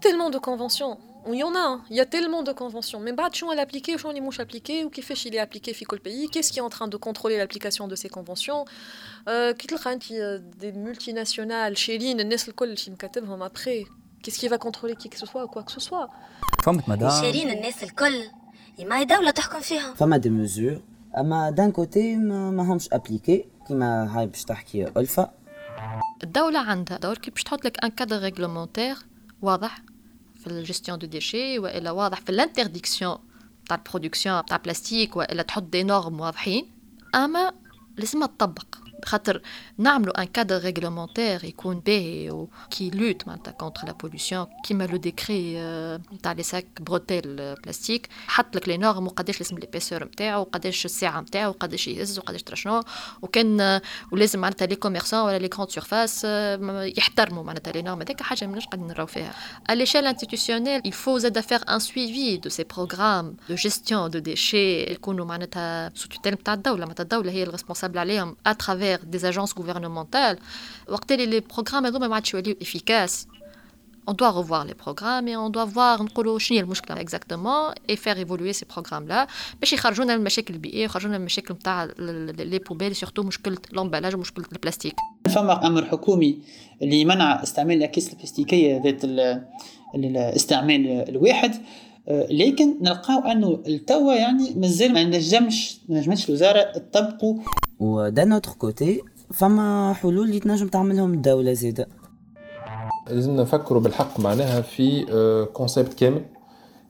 tellement 0.00 0.30
de 0.30 0.38
conventions 0.38 0.98
Il 1.27 1.35
y 1.35 1.43
en 1.43 1.55
a, 1.55 1.59
hein. 1.59 1.81
il 1.89 1.95
y 1.95 2.01
a 2.01 2.05
tellement 2.05 2.43
de 2.43 2.51
conventions. 2.51 2.99
Mais 2.99 3.13
bah, 3.13 3.29
elle 3.51 3.59
appliqué, 3.59 3.95
ou 3.95 4.11
les 4.11 4.19
mouches 4.19 4.41
appliquées, 4.41 4.83
ou 4.83 4.89
qui 4.89 5.01
fait 5.01 5.13
il 5.13 5.33
est 5.35 5.39
appliqué, 5.39 5.73
fico 5.73 5.95
le 5.95 6.01
pays, 6.01 6.27
qu'est-ce 6.29 6.51
qui 6.51 6.59
est 6.59 6.67
en 6.69 6.73
train 6.77 6.89
de 6.89 6.97
contrôler 6.97 7.37
l'application 7.37 7.87
de 7.87 7.95
ces 7.95 8.09
conventions 8.09 8.65
euh, 9.29 9.53
Des 10.61 10.71
multinationales, 10.73 11.77
chez 11.77 11.97
Lynn, 11.97 12.21
Nestle 12.27 12.53
Col, 12.53 12.75
après. 13.41 13.85
Qu'est-ce 14.21 14.39
qui 14.39 14.47
va 14.47 14.57
contrôler 14.57 14.95
qui 14.95 15.09
que 15.09 15.17
ce 15.17 15.25
soit 15.25 15.43
ou 15.45 15.47
quoi 15.47 15.63
que 15.63 15.71
ce 15.71 15.81
soit 15.81 16.09
فهمت 16.63 16.89
مدام 16.89 17.21
شيرين 17.21 17.49
الناس 17.49 17.83
الكل 17.83 18.23
ما 18.79 18.99
هي 18.99 19.05
دولة 19.05 19.31
تحكم 19.31 19.59
فيها 19.59 19.93
فما 19.93 20.17
دي 20.17 20.29
ميزور 20.29 20.81
اما 21.17 21.49
دان 21.49 21.71
كوتي 21.71 22.15
ما 22.17 22.73
همش 22.73 22.89
ابليكي 22.93 23.45
كيما 23.67 24.19
هاي 24.19 24.27
باش 24.27 24.43
تحكي 24.43 24.87
الفا 24.97 25.31
الدولة 26.23 26.59
عندها 26.59 26.97
دور 26.97 27.17
كي 27.17 27.31
باش 27.31 27.43
تحط 27.43 27.65
لك 27.65 27.83
ان 27.83 27.89
كادر 27.89 28.19
ريغلومونتير 28.19 28.95
واضح 29.41 29.81
في 30.38 30.46
ال 30.46 30.51
gestion 30.51 30.88
de 30.88 30.98
déchets 30.98 31.58
وإلا 31.58 31.90
واضح 31.90 32.20
في 32.20 32.30
ال 32.30 32.37
interdiction 32.37 33.18
تاع 33.68 33.76
ال 33.76 33.82
production 33.82 34.44
تاع 34.44 34.56
بلاستيك 34.56 35.16
وإلا 35.16 35.42
تحط 35.42 35.62
des 35.62 35.82
normes 35.82 36.20
واضحين. 36.20 36.70
أما 37.14 37.52
لازمها 37.96 38.26
تطبق 38.26 38.87
خاطر 39.04 39.42
نعملوا 39.78 40.22
un 40.22 40.26
cadre 40.26 40.58
réglementaire 40.58 41.44
يكون 41.44 41.80
باهي 41.80 42.30
و 42.30 42.45
qui 42.45 42.90
lutte 42.90 43.28
معناتها 43.28 43.50
contre 43.50 43.86
la 43.86 43.92
pollution 43.92 44.46
كيما 44.64 44.84
le 44.84 44.96
décret 44.96 45.60
نتاع 46.14 46.32
les 46.32 46.42
sacs 46.42 46.66
bretelles 46.80 47.54
plastique 47.54 48.08
حط 48.26 48.56
لك 48.56 48.68
les 48.68 48.76
normes 48.76 49.06
وقداش 49.06 49.40
لازم 49.40 49.58
l'épaisseur 49.58 50.04
نتاعو 50.04 50.40
وقداش 50.40 50.84
السعة 50.84 51.20
نتاعو 51.20 51.50
وقداش 51.50 51.88
يهز 51.88 52.18
وقداش 52.18 52.42
ترشنو 52.42 52.82
وكان 53.22 53.80
ولازم 54.12 54.40
معناتها 54.40 54.66
les 54.66 54.76
commerçants 54.76 55.20
ولا 55.20 55.38
les 55.38 55.48
grandes 55.48 55.70
surfaces 55.70 56.24
يحترموا 56.98 57.42
معناتها 57.42 57.72
les 57.72 57.82
normes 57.82 58.02
هذيك 58.02 58.22
حاجة 58.22 58.46
ماناش 58.46 58.66
قاعدين 58.66 58.86
نراو 58.86 59.06
فيها. 59.06 59.34
À 59.70 59.74
l'échelle 59.74 60.06
institutionnelle 60.06 60.80
il 60.84 60.92
faut 60.92 61.18
زاد 61.18 61.38
faire 61.38 61.64
un 61.66 61.80
suivi 61.80 62.38
de 62.38 62.48
ces 62.48 62.64
programmes 62.64 63.36
de 63.50 63.56
gestion 63.56 64.08
de 64.08 64.20
déchets 64.20 64.90
يكونوا 64.90 65.24
معناتها 65.24 65.92
sous 65.94 66.08
tutelle 66.08 66.32
نتاع 66.32 66.54
الدولة 66.54 66.80
معناتها 66.80 67.02
الدولة 67.02 67.32
هي 67.32 67.42
ال 67.42 67.47
responsable 67.47 67.98
عليهم 67.98 68.36
à 68.48 68.52
travers 68.52 68.87
des 68.96 69.24
agences 69.24 69.54
gouvernementales 69.54 70.38
وقت 70.88 71.12
اللي 71.12 71.26
les 71.26 71.40
programmes 71.40 71.86
هذوما 71.86 72.08
ما 72.08 72.14
عادش 72.14 72.34
يوليو 72.34 72.56
efficace 72.64 73.26
on 74.10 74.14
doit 74.14 74.30
revoir 74.30 74.64
les 74.64 74.74
programmes 74.74 75.28
et 75.28 75.36
on 75.36 75.50
doit 75.50 75.66
voir 75.66 76.02
نقولوا 76.02 76.38
شنو 76.38 76.58
هي 76.58 76.64
المشكلة 76.64 77.04
exactement 77.04 77.74
et 77.88 77.96
faire 77.96 78.18
évoluer 78.18 78.52
ces 78.52 78.64
programmes 78.64 79.08
là 79.08 79.26
باش 79.60 79.72
يخرجونا 79.72 80.14
من 80.14 80.20
المشاكل 80.20 80.54
البيئيه 80.54 80.82
ويخرجونا 80.82 81.14
من 81.14 81.20
المشاكل 81.20 81.54
نتاع 81.54 81.84
les 82.38 82.58
poubelles 82.58 82.96
surtout 82.96 83.22
مشكله 83.22 83.56
l'emballage 83.72 84.14
ومشكله 84.14 84.44
البلاستيك 84.52 84.94
فما 85.28 85.66
أمر 85.66 85.84
حكومي 85.84 86.38
اللي 86.82 87.04
منع 87.04 87.42
استعمال 87.42 87.76
الاكياس 87.76 88.12
البلاستيكيه 88.12 88.82
ذات 88.84 89.04
الاستعمال 89.94 90.86
الواحد 91.08 91.54
لكن 92.10 92.76
نلقاو 92.80 93.20
انه 93.20 93.62
التوا 93.66 94.14
يعني 94.14 94.54
مازال 94.56 94.92
ما 94.92 95.04
نجمش 95.04 95.78
ما 95.88 95.98
نجمش 95.98 96.28
الوزاره 96.28 96.62
تطبقوا 96.62 97.38
و 97.80 97.90
d'un 97.90 98.32
autre 98.32 98.52
côté 98.52 99.02
فما 99.32 99.92
حلول 99.92 100.24
اللي 100.28 100.40
تنجم 100.40 100.68
تعملهم 100.68 101.12
الدولة 101.14 101.52
زيدا 101.52 101.86
لازمنا 103.10 103.42
نفكروا 103.42 103.80
بالحق 103.80 104.20
معناها 104.20 104.60
في 104.60 105.04
concept 105.52 105.94
كامل 105.94 106.24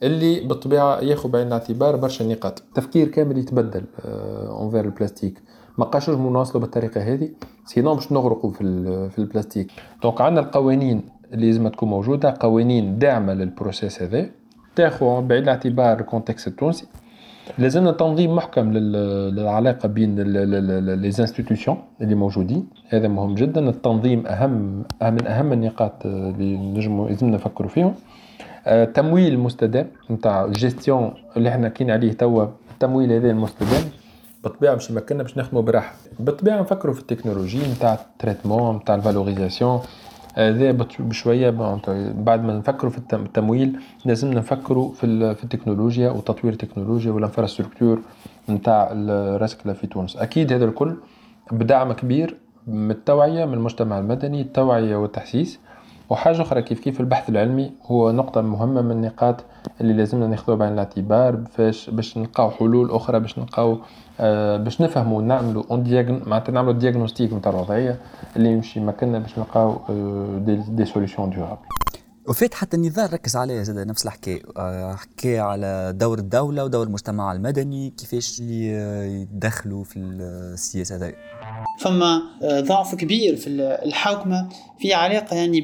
اللي 0.03 0.41
بالطبيعة 0.41 1.01
ياخذ 1.01 1.29
بعين 1.29 1.47
الاعتبار 1.47 1.97
برشا 1.97 2.25
نقاط. 2.25 2.63
تفكير 2.75 3.09
كامل 3.09 3.39
يتبدل 3.39 3.85
envers 4.05 4.85
البلاستيك 4.85 5.43
ما 5.79 5.85
عادش 5.85 6.11
نجمو 6.11 6.45
بالطريقة 6.55 7.01
هذه 7.01 7.31
sinon 7.67 7.95
باش 7.95 8.13
نغرقوا 8.13 8.51
في 8.51 8.65
في 9.11 9.19
البلاستيك 9.19 9.73
donc 10.03 10.21
عندنا 10.21 10.47
القوانين 10.47 11.09
اللي 11.33 11.47
لازم 11.47 11.69
تكون 11.69 11.89
موجودة 11.89 12.37
قوانين 12.41 12.99
داعمة 12.99 13.35
لل 13.35 13.50
process 13.50 14.03
هذا 14.03 14.31
تاخذ 14.77 15.21
بعين 15.23 15.43
الاعتبار 15.43 16.01
ال 16.01 16.06
contexte 16.06 16.49
التونسي 16.49 16.87
لازمنا 17.59 17.93
تنظيم 17.93 18.37
محكم 18.37 18.73
للعلاقة 18.73 19.89
بين 19.89 20.21
les 20.21 21.07
institutions 21.07 21.77
اللي 22.01 22.15
موجودين. 22.15 22.67
هذا 22.89 23.09
مهم 23.09 23.35
جدا. 23.35 23.69
التنظيم 23.69 24.27
اهم 24.27 24.85
من 25.03 25.27
أهم 25.27 25.53
النقاط 25.53 26.07
اللي 26.07 26.57
نجموا 26.57 27.09
لازمنا 27.09 27.37
نفكروا 27.37 27.69
فيهم. 27.69 27.95
التمويل 28.67 29.33
المستدام 29.33 29.87
نتاع 30.11 30.45
الجيستيون 30.45 31.13
اللي 31.37 31.49
إحنا 31.49 31.69
كاين 31.69 31.91
عليه 31.91 32.13
توا. 32.13 32.47
التمويل 32.73 33.13
هذا 33.13 33.31
المستدام 33.31 33.83
بالطبيعة 34.45 34.75
باش 34.75 34.91
يمكننا 34.91 35.23
باش 35.23 35.39
نخدموا 35.39 35.63
براحة. 35.63 35.95
بالطبيعة 36.21 36.61
نفكروا 36.61 36.95
في 36.95 37.01
التكنولوجي 37.01 37.59
نتاع 37.73 37.95
ال 37.95 38.02
traitement 38.02 38.77
نتاع 38.77 38.95
ال 38.95 39.01
valorisation 39.01 39.81
هذا 40.39 40.73
بشوية 40.99 41.51
بعد 42.13 42.45
ما 42.45 42.59
نفكروا 42.59 42.91
في 42.91 42.99
التمويل 43.13 43.81
لازم 44.05 44.33
نفكروا 44.33 44.93
في 44.93 45.35
في 45.35 45.45
التكنولوجيا 45.45 46.11
وتطوير 46.11 46.53
التكنولوجيا 46.53 47.13
وال 47.13 47.24
infrastructure 47.24 48.01
نتاع 48.51 48.89
ال 48.93 49.01
recyclage 49.01 49.73
في 49.73 49.87
تونس. 49.87 50.17
أكيد 50.17 50.53
هذا 50.53 50.65
الكل 50.65 50.97
بدعم 51.53 51.93
كبير 51.93 52.37
من 52.67 52.91
التوعية 52.91 53.45
من 53.45 53.55
المجتمع 53.55 53.99
المدني 53.99 54.41
التوعية 54.41 54.97
والتحسيس. 54.97 55.61
وحاجة 56.11 56.43
أخرى 56.43 56.63
كيف 56.63 56.81
كيف 56.81 57.01
البحث 57.01 57.29
العلمي 57.29 57.73
هو 57.87 58.13
نقطة 58.13 58.41
مهمة 58.41 58.83
من 58.83 58.91
النقاط 58.91 59.45
اللي 59.81 59.93
لازمنا 59.93 60.27
ناخذوها 60.27 60.59
بعين 60.59 60.73
الاعتبار 60.73 61.37
باش 61.59 61.91
باش 61.91 62.19
نلقاو 62.19 62.51
حلول 62.51 62.91
أخرى 62.91 63.21
باش 63.21 63.39
نلقاو 63.39 63.73
آه 63.73 63.79
باش 64.57 64.81
نفهموا 64.81 65.23
نعملوا 65.23 65.65
un 65.71 65.83
diagn 65.83 66.23
معناتها 66.27 66.53
نعملوا 66.53 66.73
diagnostic 66.73 67.33
نتاع 67.33 67.53
الوضعية 67.53 67.99
اللي 68.37 68.49
يمشي 68.49 68.81
مكاننا 68.81 69.19
باش 69.19 69.39
نلقاو 69.39 69.81
آه 69.89 70.39
des, 70.39 70.57
des 70.69 70.85
solutions 70.85 71.31
durables 71.31 71.63
وفات 72.29 72.55
حتى 72.55 72.77
النظام 72.77 73.09
ركز 73.13 73.37
عليه 73.37 73.63
زاد 73.63 73.87
نفس 73.87 74.07
الحكاية 74.07 74.43
آه، 74.57 74.95
حكى 74.95 75.39
على 75.39 75.93
دور 75.97 76.19
الدولة 76.19 76.65
ودور 76.65 76.87
المجتمع 76.87 77.33
المدني 77.33 77.91
كيفاش 77.91 78.41
يدخلوا 78.41 79.85
في 79.85 79.99
السياسة 79.99 80.97
هذه 80.97 81.13
فما 81.81 82.23
آه، 82.43 82.61
ضعف 82.61 82.95
كبير 82.95 83.37
في 83.37 83.49
الحوكمة 83.85 84.49
في 84.79 84.95
علاقة 84.95 85.37
يعني 85.37 85.61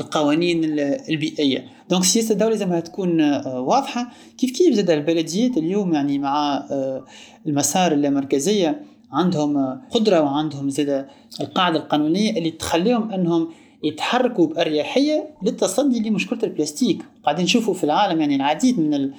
بالقوانين 0.00 0.64
البيئية. 1.08 1.64
دونك 1.90 2.04
سياسه 2.04 2.32
الدولة 2.32 2.50
لازمها 2.50 2.80
تكون 2.80 3.20
آه، 3.20 3.60
واضحة 3.60 4.10
كيف 4.38 4.50
كيف 4.50 4.74
زاد 4.74 4.90
البلديات 4.90 5.56
اليوم 5.56 5.94
يعني 5.94 6.18
مع 6.18 6.56
آه، 6.70 7.04
المسار 7.46 7.92
اللامركزيه 7.92 8.82
عندهم 9.12 9.80
قدرة 9.90 10.20
وعندهم 10.20 10.70
زاد 10.70 11.06
القاعدة 11.40 11.78
القانونية 11.78 12.30
اللي 12.30 12.50
تخليهم 12.50 13.10
أنهم 13.12 13.48
يتحركوا 13.84 14.46
بأريحية 14.46 15.30
للتصدي 15.42 16.08
لمشكلة 16.08 16.38
البلاستيك. 16.42 17.02
قاعدين 17.24 17.44
نشوفوا 17.44 17.74
في 17.74 17.84
العالم 17.84 18.20
يعني 18.20 18.36
العديد 18.36 18.80
من 18.80 19.10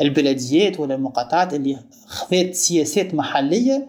البلديات 0.00 0.80
ولا 0.80 0.94
المقاطعات 0.94 1.54
اللي 1.54 1.78
خذت 2.06 2.54
سياسات 2.54 3.14
محلية 3.14 3.88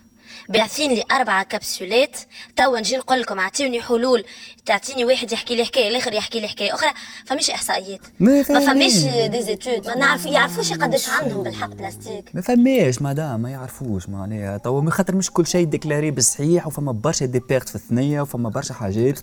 باعثين 0.51 0.91
لي 0.91 1.03
أربعة 1.11 1.43
كبسولات. 1.43 2.17
توا 2.55 2.79
نجي 2.79 2.97
نقول 2.97 3.21
لكم 3.21 3.39
اعطيوني 3.39 3.81
حلول. 3.81 4.23
تعطيني 4.65 5.05
واحد 5.05 5.31
يحكي 5.31 5.55
لي 5.55 5.65
حكاية 5.65 5.89
الآخر 5.89 6.13
يحكي 6.13 6.39
لي 6.39 6.47
حكاية 6.47 6.73
أخرى. 6.73 6.89
فماش 7.25 7.49
إحصائيات. 7.49 8.01
ما, 8.19 8.43
ما 8.49 8.59
فماش 8.59 8.93
des 9.27 9.47
études 9.47 9.87
ما 9.87 9.95
نعرف 9.95 10.25
يعرفوش 10.25 10.73
قداش 10.73 11.09
عندهم 11.09 11.43
بالحق 11.43 11.67
بلاستيك. 11.67 12.25
ما 12.33 12.41
فماش 12.41 13.01
مدام 13.01 13.39
ما 13.39 13.49
يعرفوش 13.51 14.09
معناها. 14.09 14.57
توا 14.57 14.81
من 14.81 14.91
خاطر 14.91 15.15
مش 15.15 15.31
كل 15.31 15.47
شيء 15.47 15.65
déclaré 15.65 16.11
بالصحيح 16.11 16.67
وفما 16.67 16.91
برشا 16.91 17.25
des 17.25 17.39
pertes 17.39 17.69
في 17.69 17.75
الثنية 17.75 18.21
وفما 18.21 18.49
برشا 18.49 18.73
حاجات. 18.73 19.19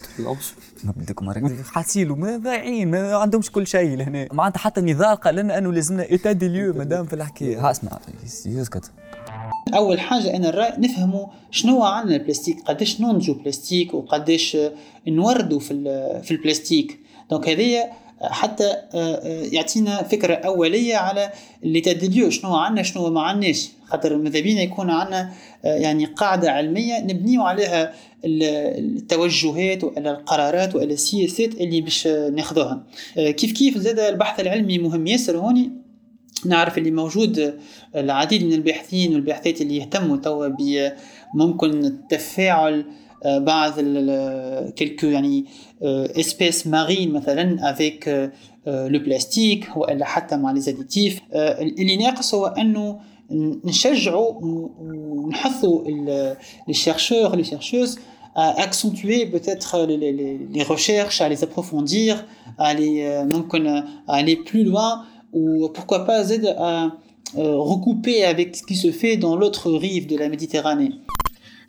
ما 0.85 0.93
بدكم 0.97 1.63
حاسيلو 1.65 2.17
ما 2.17 2.37
ضايعين 2.37 2.91
ما 2.91 3.17
عندهمش 3.17 3.51
كل 3.51 3.67
شيء 3.67 3.97
لهنا. 3.97 4.29
معناتها 4.33 4.59
حتى 4.59 4.81
النظام 4.81 5.15
قال 5.15 5.35
لنا 5.35 5.59
انه 5.59 5.73
لازمنا 5.73 6.03
état 6.03 6.33
des 6.33 6.49
lieux 6.49 6.73
مدام 6.75 7.07
في 7.07 7.13
الحكاية. 7.13 7.67
ها 7.67 7.71
اسمع. 7.71 7.99
يسكت. 8.47 8.91
أول 9.75 10.01
حاجة 10.01 10.37
أنا 10.37 10.49
الراي 10.49 10.73
نفهموا 10.79 11.27
شنو 11.51 11.83
عندنا 11.83 12.17
البلاستيك 12.17 12.61
قداش 12.61 13.01
ننتجوا 13.01 13.35
بلاستيك 13.35 13.95
وقداش 13.95 14.57
نوردوا 15.09 15.61
في 15.61 15.75
في 16.25 16.31
البلاستيك. 16.31 16.99
donc 17.31 17.49
هذه 17.49 17.85
حتى 18.23 18.75
يعطينا 19.53 20.03
فكرة 20.03 20.35
أولية 20.35 20.97
على 20.97 21.33
l'état 21.65 21.81
des 21.81 21.99
lieux 22.00 22.31
شنو 22.31 22.57
عندنا 22.57 22.83
شنو 22.83 23.11
ما 23.11 23.23
عندناش. 23.23 23.69
خاطر 23.87 24.17
ماذا 24.17 24.41
بينا 24.41 24.63
يكون 24.63 24.91
عندنا 24.91 25.33
يعني 25.65 26.05
قاعدة 26.05 26.51
علمية 26.51 27.01
نبنيو 27.01 27.43
عليها 27.43 27.93
التوجهات 28.25 29.85
ولا 29.85 30.11
القرارات 30.11 30.75
ولا 30.75 30.85
السياسات 30.85 31.55
اللي 31.55 31.81
باش 31.81 32.07
ناخذوها. 32.07 32.83
كيف 33.15 33.53
كيف 33.53 33.79
زاد 33.79 33.99
البحث 33.99 34.41
العلمي 34.41 34.79
مهم؟ 34.79 35.07
ياسر 35.07 35.39
هوني 35.39 35.71
نعرف 36.47 36.79
اللي 36.79 36.91
موجود 36.91 37.59
العديد 37.97 38.45
من 38.45 38.53
الباحثين 38.53 39.15
والباحثات 39.15 39.61
اللي 39.61 39.77
يهتموا 39.77 40.17
توا 40.17 40.49
بممكن 41.35 41.85
التفاعل 41.85 42.85
آه، 43.25 43.39
بعض 43.39 43.73
quelques 44.71 45.07
يعني 45.07 45.45
espèces 45.83 46.67
آه، 46.67 46.71
مارين 46.71 47.13
مثلا 47.13 47.71
avec 47.71 48.31
le 48.67 48.99
plastique 48.99 49.77
والا 49.77 50.05
حتى 50.05 50.37
مع 50.37 50.51
les 50.51 50.61
آه، 51.33 51.63
اللي 51.63 51.97
ناقص 51.97 52.35
هو 52.35 52.47
أنه 52.47 53.01
نشجعوا 53.65 54.33
ونحثوا 54.41 55.85
les 56.69 56.75
chercheurs 56.75 57.37
les 57.37 57.45
chercheuses 57.45 57.99
accentuer 58.69 59.27
peut-être 59.27 59.71
les, 59.89 59.97
les, 59.97 60.39
les, 60.57 60.63
recherches, 60.63 61.21
à 61.21 61.29
les 61.29 61.43
approfondir, 61.43 62.25
à 62.57 62.67
aller, 62.67 63.27
ممكن 63.35 63.83
à 64.07 64.15
aller 64.15 64.37
plus 64.37 64.63
loin 64.63 65.03
ou 65.33 65.69
pourquoi 65.75 66.01
pas 66.07 66.25
Z 66.25 66.33
à 66.71 66.91
euh, 67.37 67.57
recouper 67.73 68.25
avec 68.25 68.57
ce 68.57 68.63
qui 68.63 68.77
se 68.77 68.91
fait 69.01 69.17
dans 69.17 69.37
l'autre 69.37 69.71
rive 69.71 70.07
de 70.07 70.17
la 70.17 70.29
Méditerranée. 70.29 70.93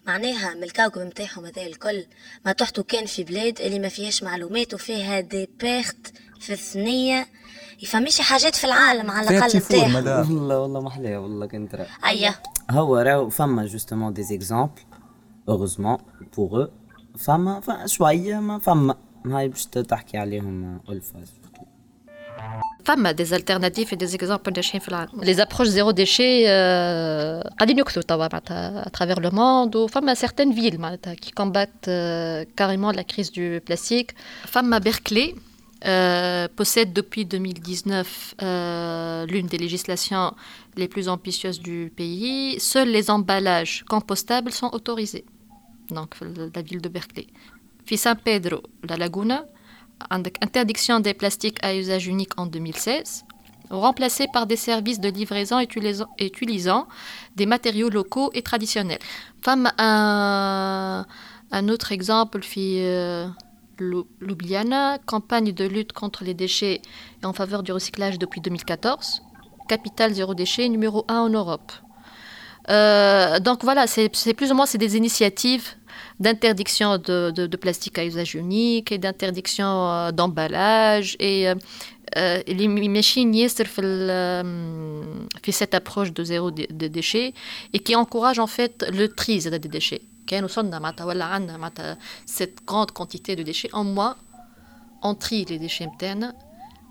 معناها 0.07 0.53
من 0.53 0.63
الكوكب 0.63 1.01
نتاعهم 1.01 1.45
هذا 1.45 1.61
الكل. 1.61 2.05
ما 2.45 2.51
تحتو 2.51 2.83
كان 2.83 3.05
في 3.05 3.23
بلاد 3.23 3.61
اللي 3.61 3.79
ما 3.79 3.89
فيهاش 3.89 4.23
معلومات 4.23 4.73
وفيها 4.73 5.19
des 5.19 5.49
pertes 5.59 6.13
في 6.39 6.53
الثنية. 6.53 7.27
يفهميش 7.81 8.21
حاجات 8.21 8.55
في 8.55 8.63
العالم 8.63 9.11
على 9.11 9.29
الأقل 9.29 9.57
نتاعها 9.57 10.19
والله 10.19 10.59
والله 10.59 10.81
محلاه 10.81 11.19
والله 11.19 11.45
كنت 11.45 11.75
راه 11.75 11.87
اييه 12.05 12.41
هو 12.71 12.97
راهو 12.97 13.29
فما 13.29 13.65
justement 13.65 14.13
des 14.13 14.23
exemples 14.23 14.71
heureusement 15.49 15.97
بوغ 16.37 16.61
أو 16.61 16.67
فما 17.17 17.61
شوية 17.85 18.39
ما 18.39 18.59
فما. 18.59 18.95
هاي 19.25 19.47
باش 19.47 19.65
تحكي 19.65 20.17
عليهم 20.17 20.81
ألفا 20.89 21.23
فما 22.85 23.11
des 23.11 23.25
alternatives 23.25 23.93
des 23.93 24.05
exemples 24.05 24.53
ناجحين 24.55 24.81
في 24.81 24.87
العالم 24.89 25.23
les 25.23 25.33
approches 25.33 25.67
zéro 25.67 25.91
déchet 25.91 26.45
قاعدين 27.57 27.79
يكثروا 27.79 28.03
توا 28.03 28.27
معناتها 28.27 28.87
à 28.87 28.91
travers 28.91 29.21
le 29.21 29.29
monde 29.33 29.75
وفما 29.75 30.13
certaines 30.13 30.53
villes 30.53 30.81
معناتها 30.81 31.13
qui 31.13 31.31
combattent 31.31 31.85
carrément 32.57 32.95
la 32.95 33.01
crise 33.01 33.29
du 33.29 33.59
plastique 33.67 34.13
فما 34.45 34.77
بيركلي 34.77 35.35
Euh, 35.85 36.49
possède 36.57 36.91
depuis 36.91 37.25
2019 37.25 38.35
euh, 38.41 39.25
l'une 39.27 39.47
des 39.47 39.57
législations 39.57 40.33
les 40.75 40.89
plus 40.89 41.07
ambitieuses 41.07 41.61
du 41.61 41.89
pays. 41.95 42.59
Seuls 42.59 42.89
les 42.89 43.09
emballages 43.09 43.85
compostables 43.87 44.51
sont 44.51 44.69
autorisés. 44.73 45.23
Donc, 45.89 46.15
la 46.53 46.61
ville 46.61 46.81
de 46.81 46.89
Berkeley. 46.89 47.27
Puis 47.85 47.97
San 47.97 48.17
Pedro, 48.17 48.61
la 48.83 48.97
Laguna, 48.97 49.45
interdiction 50.09 50.99
des 50.99 51.13
plastiques 51.13 51.57
à 51.63 51.75
usage 51.75 52.07
unique 52.07 52.39
en 52.39 52.45
2016, 52.45 53.25
remplacé 53.69 54.27
par 54.31 54.47
des 54.47 54.55
services 54.55 54.99
de 54.99 55.09
livraison 55.09 55.59
utilisant, 55.59 56.87
des 57.35 57.45
matériaux 57.45 57.89
locaux 57.89 58.31
et 58.33 58.41
traditionnels. 58.41 58.99
Femme, 59.41 59.71
un, 59.77 61.05
autre 61.69 61.91
exemple. 61.91 62.39
Euh, 62.57 63.27
Ljubljana, 63.81 64.97
campagne 65.05 65.53
de 65.53 65.65
lutte 65.65 65.93
contre 65.93 66.23
les 66.23 66.33
déchets 66.33 66.81
et 67.21 67.25
en 67.25 67.31
faveur 67.31 67.63
du 67.63 67.71
recyclage 67.71 68.19
depuis 68.19 68.41
2014, 68.41 69.21
capitale 69.69 70.13
zéro 70.13 70.33
déchet 70.33 70.67
numéro 70.67 71.05
1 71.07 71.19
en 71.19 71.29
Europe. 71.29 71.71
Euh, 72.69 73.39
donc 73.39 73.63
voilà, 73.63 73.87
c'est 73.87 74.09
plus 74.09 74.51
ou 74.51 74.55
moins 74.55 74.65
des 74.73 74.97
initiatives 74.97 75.75
d'interdiction 76.20 76.98
de, 76.98 77.30
de, 77.30 77.46
de, 77.46 77.56
plastique 77.56 77.98
à 77.98 78.04
usage 78.04 78.34
unique 78.34 78.92
et 78.92 78.98
d'interdiction 78.98 79.90
euh, 79.90 80.12
d'emballage 80.12 81.16
et 81.20 81.46
les 82.46 82.68
machines 82.98 83.34
fait 85.42 85.52
cette 85.52 85.74
approche 85.74 86.12
de 86.12 86.22
zéro 86.24 86.50
déchet 86.50 87.34
et 87.72 87.78
qui 87.78 87.96
encourage 87.96 88.38
en 88.38 88.46
fait 88.46 88.84
le 88.92 89.08
tri 89.08 89.38
des 89.40 89.58
déchets. 89.58 90.02
كان 90.26 90.44
وصلنا 90.44 90.78
معناتها 90.78 91.04
ولا 91.04 91.24
عندنا 91.24 91.56
معناتها 91.56 91.98
cette 92.26 92.64
grande 92.66 92.90
quantité 92.92 93.36
de 93.36 93.42
déchets 93.42 93.72
en 93.72 93.84
moins 93.84 94.16
on 95.02 95.14
trie 95.14 95.44
les 95.44 95.58
déchets 95.58 95.86
نتاعنا 95.86 96.34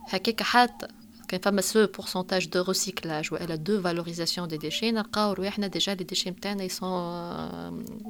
هكاك 0.09 0.43
حتى 0.43 0.87
كان 1.27 1.39
فما 1.39 1.61
سو 1.61 1.87
بورسنتاج 1.87 2.47
دو 2.47 2.61
ريسيكلاج 2.61 3.33
والا 3.33 3.55
دو 3.55 3.81
فالوريزاسيون 3.81 4.47
دي 4.47 4.57
ديشي 4.57 4.91
نلقاو 4.91 5.33
رواحنا 5.33 5.67
ديجا 5.67 5.93
لي 5.93 6.03
ديشي 6.03 6.29
نتاعنا 6.29 6.67
ils 6.67 6.71
sont 6.71 7.03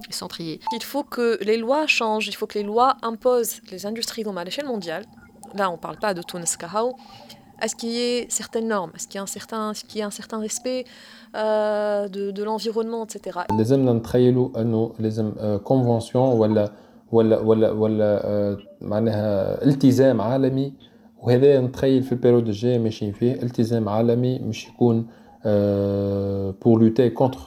ils 0.10 0.16
sont 0.22 0.28
triés. 0.28 0.60
Il 0.78 0.84
faut 0.92 1.06
que 1.16 1.28
les 1.50 1.58
lois 1.58 1.86
changent, 1.88 2.28
il 2.28 2.36
faut 2.40 2.48
que 2.52 2.58
les 2.60 2.68
lois 2.72 2.92
imposent 3.12 3.56
les 3.72 3.86
industries 3.86 4.24
à 4.42 4.44
l'échelle 4.44 4.70
mondiale. 4.76 5.06
Là, 5.60 5.66
on 5.76 5.78
parle 5.86 5.98
pas 6.06 6.14
de 6.18 6.22
Tunis 6.30 6.54
Kahao. 6.62 6.90
Est-ce 7.62 7.76
qu'il 7.80 7.94
y 7.98 8.02
ait 8.12 8.26
certaines 8.30 8.68
normes 8.76 8.92
Est-ce 8.96 9.08
qu'il 9.08 9.18
y 9.20 9.22
a 9.24 9.24
un 9.30 9.34
certain, 9.38 9.72
qu'il 9.90 10.00
y 10.02 10.04
a 10.06 10.08
un 10.12 10.16
certain 10.22 10.40
respect 10.48 10.82
euh, 11.36 12.08
de, 12.16 12.24
de 12.32 12.44
l'environnement, 12.44 13.06
etc. 13.06 13.40
لازمنا 13.58 13.94
نتخيلوا 13.94 14.62
انه 14.62 14.94
لازم 15.00 15.34
كونفنسيون 15.64 16.30
ولا 16.40 16.72
ولا 17.12 17.40
ولا 17.40 17.72
ولا 17.72 18.58
معناها 18.82 19.64
التزام 19.66 20.22
عالمي 20.22 20.74
وهذا 21.19 21.61
نتخيل 21.61 22.03
في 22.03 22.13
ال 22.13 22.17
période 22.17 22.49
الجاي 22.49 22.79
ماشيين 22.79 23.13
فيه. 23.13 23.33
التزام 23.33 23.89
عالمي 23.89 24.39
مش 24.39 24.69
يكون 24.69 25.07
pour 26.63 26.83
lutter 26.83 27.11
contre 27.11 27.39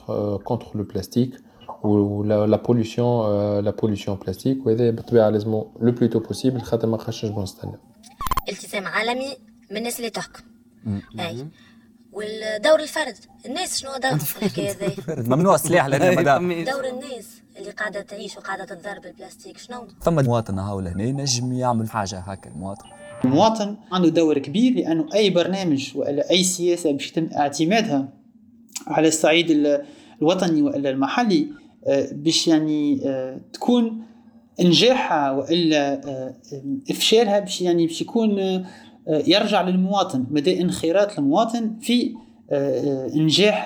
contre 0.44 0.67
le 0.76 0.84
plastique 0.84 1.36
و 1.84 2.08
la 2.08 2.56
pollution 2.56 3.60
la 3.60 3.72
pollution 3.72 4.17
plastique 4.17 4.65
وهذا 4.66 4.90
بالطبيعة 4.90 5.30
لازم 5.30 5.52
le 5.52 5.72
plus 5.82 6.03
tôt 6.03 6.20
possible 6.20 6.62
خاطر 6.62 6.88
ما 6.88 6.98
خشش 6.98 7.26
نستنى. 7.26 7.78
التزام 8.50 8.88
عالمي 8.88 9.28
من 9.72 9.78
الناس 9.78 10.00
اللي 10.00 10.10
تحكم. 10.10 10.44
أي. 11.20 11.48
والدور 12.12 12.80
الفرد. 12.80 13.16
الناس 13.46 13.80
شنو 13.80 13.92
دورهم 14.04 14.18
في 14.18 14.46
الحكاية 14.46 14.72
هذه 14.72 15.30
ممنوع 15.36 15.56
السلاح 15.56 15.86
لنا 15.88 16.12
مدام 16.12 16.64
دور 16.64 16.88
الناس 16.88 17.42
اللي 17.58 17.72
قاعدة 17.72 18.02
تعيش 18.02 18.38
وقاعدة 18.38 18.66
تنضر 18.66 19.00
بالبلاستيك 19.00 19.58
شنو؟ 19.58 19.88
ثم 20.02 20.24
مواطن 20.24 20.60
هاول 20.60 20.88
هنا 20.88 21.04
ينجم 21.04 21.54
يعمل 21.54 21.90
حاجة 21.90 22.20
هكا 22.20 22.50
المواطن. 22.50 22.86
المواطن 23.26 23.76
عنده 23.92 24.10
دور 24.10 24.38
كبير 24.38 24.74
لأنه 24.74 25.06
أي 25.14 25.30
برنامج 25.30 25.92
ولا 25.96 26.32
أي 26.32 26.44
سياسة 26.44 26.92
باش 26.92 27.08
يتم 27.08 27.30
اعتمادها 27.36 28.10
على 28.88 29.08
الصعيد 29.08 29.78
الوطني 30.22 30.62
والا 30.62 30.90
المحلي 30.90 31.48
باش 32.12 32.48
يعني 32.48 33.00
تكون 33.54 34.02
نجاحها 34.62 35.32
وإلا 35.32 36.02
افشالها 36.90 37.40
باش 37.40 37.62
يعني 37.62 37.88
باش 37.88 38.02
يكون 38.02 38.64
يرجع 39.08 39.62
للمواطن 39.62 40.26
مدى 40.32 40.62
انخراط 40.62 41.20
المواطن 41.20 41.76
في 41.82 42.14
نجاح 43.16 43.66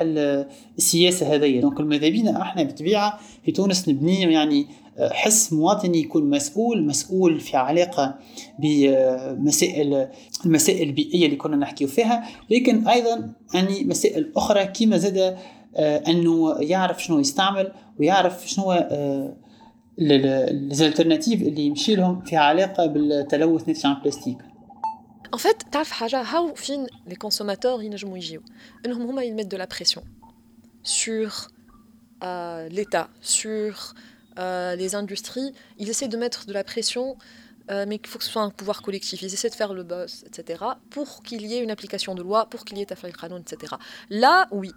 السياسة 0.78 1.36
هذه 1.36 1.60
دونك 1.60 1.82
ماذا 1.82 2.10
بينا 2.10 2.42
أحنا 2.42 2.64
بالطبيعه 2.64 3.20
في 3.46 3.52
تونس 3.52 3.90
نبني 3.90 4.22
يعني 4.22 4.68
حس 5.00 5.54
مواطني 5.54 6.00
يكون 6.00 6.30
مسؤول 6.30 6.86
مسؤول 6.86 7.40
في 7.40 7.58
علاقة 7.58 8.20
بمسائل 8.60 10.08
المسائل 10.46 10.88
البيئية 10.88 11.26
اللي 11.26 11.36
كنا 11.36 11.56
نحكيو 11.56 11.88
فيها. 11.88 12.28
لكن 12.50 12.88
أيضا 12.88 13.34
يعني 13.54 13.84
مسائل 13.84 14.32
أخرى 14.36 14.66
كما 14.66 14.98
زاد 14.98 15.38
إنه 15.80 16.56
يعرف 16.60 17.04
شنو 17.04 17.20
يستعمل 17.20 17.72
ويعرف 18.00 18.50
شنو 18.50 18.74
الألترناتيف 20.00 21.42
اللي 21.42 21.62
يمشي 21.62 21.96
لهم 21.96 22.22
في 22.22 22.36
علاقة 22.36 22.86
بالتلوث 22.86 23.70
نتاع 23.70 23.92
البلاستيك 23.92 24.38
En 25.36 25.38
fait, 25.38 25.70
تعرف 25.72 25.92
حاجة؟ 25.92 26.24
How 26.24 26.56
fin 26.56 26.88
les 27.08 27.16
consommateurs 27.16 27.82
ينجموا 27.82 28.18
يجيو؟ 28.18 28.42
إنهم 28.86 29.02
هما 29.02 29.44
de 29.44 29.58
la 29.58 29.68
pression 29.68 30.04
sur 30.84 31.50
euh, 32.24 32.70
l'État, 32.70 33.10
sur 33.22 33.94
euh, 33.96 34.15
les 34.38 34.96
industries, 34.96 35.54
ils 35.78 35.90
essaient 35.90 36.08
de 36.08 36.18
mettre 36.18 36.46
de 36.46 36.54
la 36.54 36.64
pression 36.64 37.18
euh, 37.72 37.86
mais 37.88 37.98
qu'il 37.98 38.10
faut 38.10 38.20
que 38.20 38.26
ce 38.26 38.32
soit 38.32 38.44
un 38.44 38.52
pouvoir 38.52 38.82
collectif. 38.82 39.22
Ils 39.22 39.34
essaient 39.34 39.50
de 39.50 39.56
faire 39.56 39.74
le 39.74 39.84
boss, 39.84 40.24
etc. 40.28 40.64
pour 40.92 41.24
qu'il 41.24 41.46
y 41.46 41.56
ait 41.56 41.64
une 41.64 41.72
application 41.72 42.14
de 42.14 42.22
loi, 42.22 42.46
pour 42.46 42.64
qu'il 42.64 42.78
y 42.78 42.82
ait 42.82 42.86
Tafel 42.86 43.12
Kranon, 43.12 43.40
etc. 43.40 43.74
Là, 44.10 44.48
oui. 44.52 44.72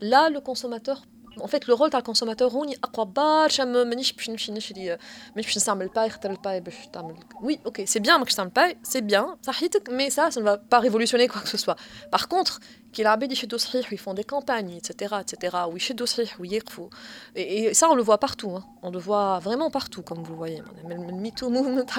Là, 0.00 0.28
le 0.28 0.40
consommateur 0.40 1.06
en 1.40 1.46
fait 1.46 1.66
le 1.66 1.74
rôle 1.74 1.90
تاع 1.90 1.98
الكونسوماتور 1.98 2.48
هوني 2.48 2.76
اقوى 2.84 3.06
برشا 3.06 3.62
مانيش 3.62 4.12
باش 4.12 4.30
نمشي 4.30 4.52
نشري 4.52 4.98
مانيش 5.30 5.46
باش 5.46 5.56
نستعمل 5.56 5.88
باي 5.88 6.10
خاطر 6.10 6.30
الباي 6.30 6.60
باش 6.60 6.74
تعمل 6.92 7.16
وي 7.42 7.58
أوكي 7.66 7.86
سي 7.86 7.98
بيان 7.98 8.18
ماكش 8.18 8.34
تعمل 8.34 8.50
باي 8.50 8.76
سي 8.82 9.00
بيان 9.00 9.36
صحيتك 9.42 9.88
مي 9.90 10.10
سا 10.10 10.30
سا 10.30 10.40
نفا 10.40 10.54
با 10.54 10.78
ريفولوشني 10.78 11.28
كوا 11.28 11.40
كو 11.40 11.56
سوا 11.56 11.74
par 12.12 12.24
contre 12.24 12.58
كي 12.92 13.02
العباد 13.02 13.32
يشدوا 13.32 13.58
صحيح 13.58 13.92
ويفون 13.92 14.14
دي 14.14 14.22
كامباني 14.22 14.76
اتسيتيرا 14.76 15.20
اتسيتيرا 15.20 15.64
ويشدوا 15.64 16.06
صحيح 16.06 16.40
ويقفوا 16.40 16.88
et 17.36 17.74
ça 17.74 17.88
on 17.90 17.94
le 17.94 18.02
voit 18.02 18.18
partout 18.18 18.50
hein. 18.56 18.64
on 18.82 18.90
le 18.90 18.98
voit 18.98 19.38
vraiment 19.38 19.70
partout 19.70 20.02
comme 20.02 20.22
vous 20.22 20.32
le 20.32 20.38
voyez 20.38 20.62
من 20.84 21.08
ال 21.08 21.15
MeToo 21.15 21.48
movement 21.48 21.90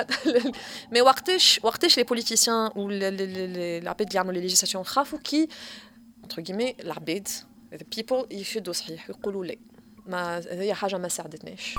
mais 0.91 1.01
وقتاش 1.02 1.60
وقتاش 1.63 1.98
les 1.97 2.03
politiciens 2.03 2.71
و 2.76 2.89
العباد 2.89 4.08
اللي 4.08 4.15
يعملوا 4.15 4.34
les 4.34 4.39
législations 4.39 4.84
خافوا 4.84 5.19
كي 5.19 5.48
entre 6.24 6.41
guillemets 6.41 6.80
العباد 6.80 7.28
the 7.28 7.54
people 7.77 8.31
يشدوا 8.31 8.73
صحيح 8.73 9.09
يقولوا 9.09 9.45
لا. 9.45 9.55
ما 10.07 10.38
هي 10.38 10.73
حاجة 10.73 10.97
ما 10.97 11.07
ساعدتناش. 11.07 11.75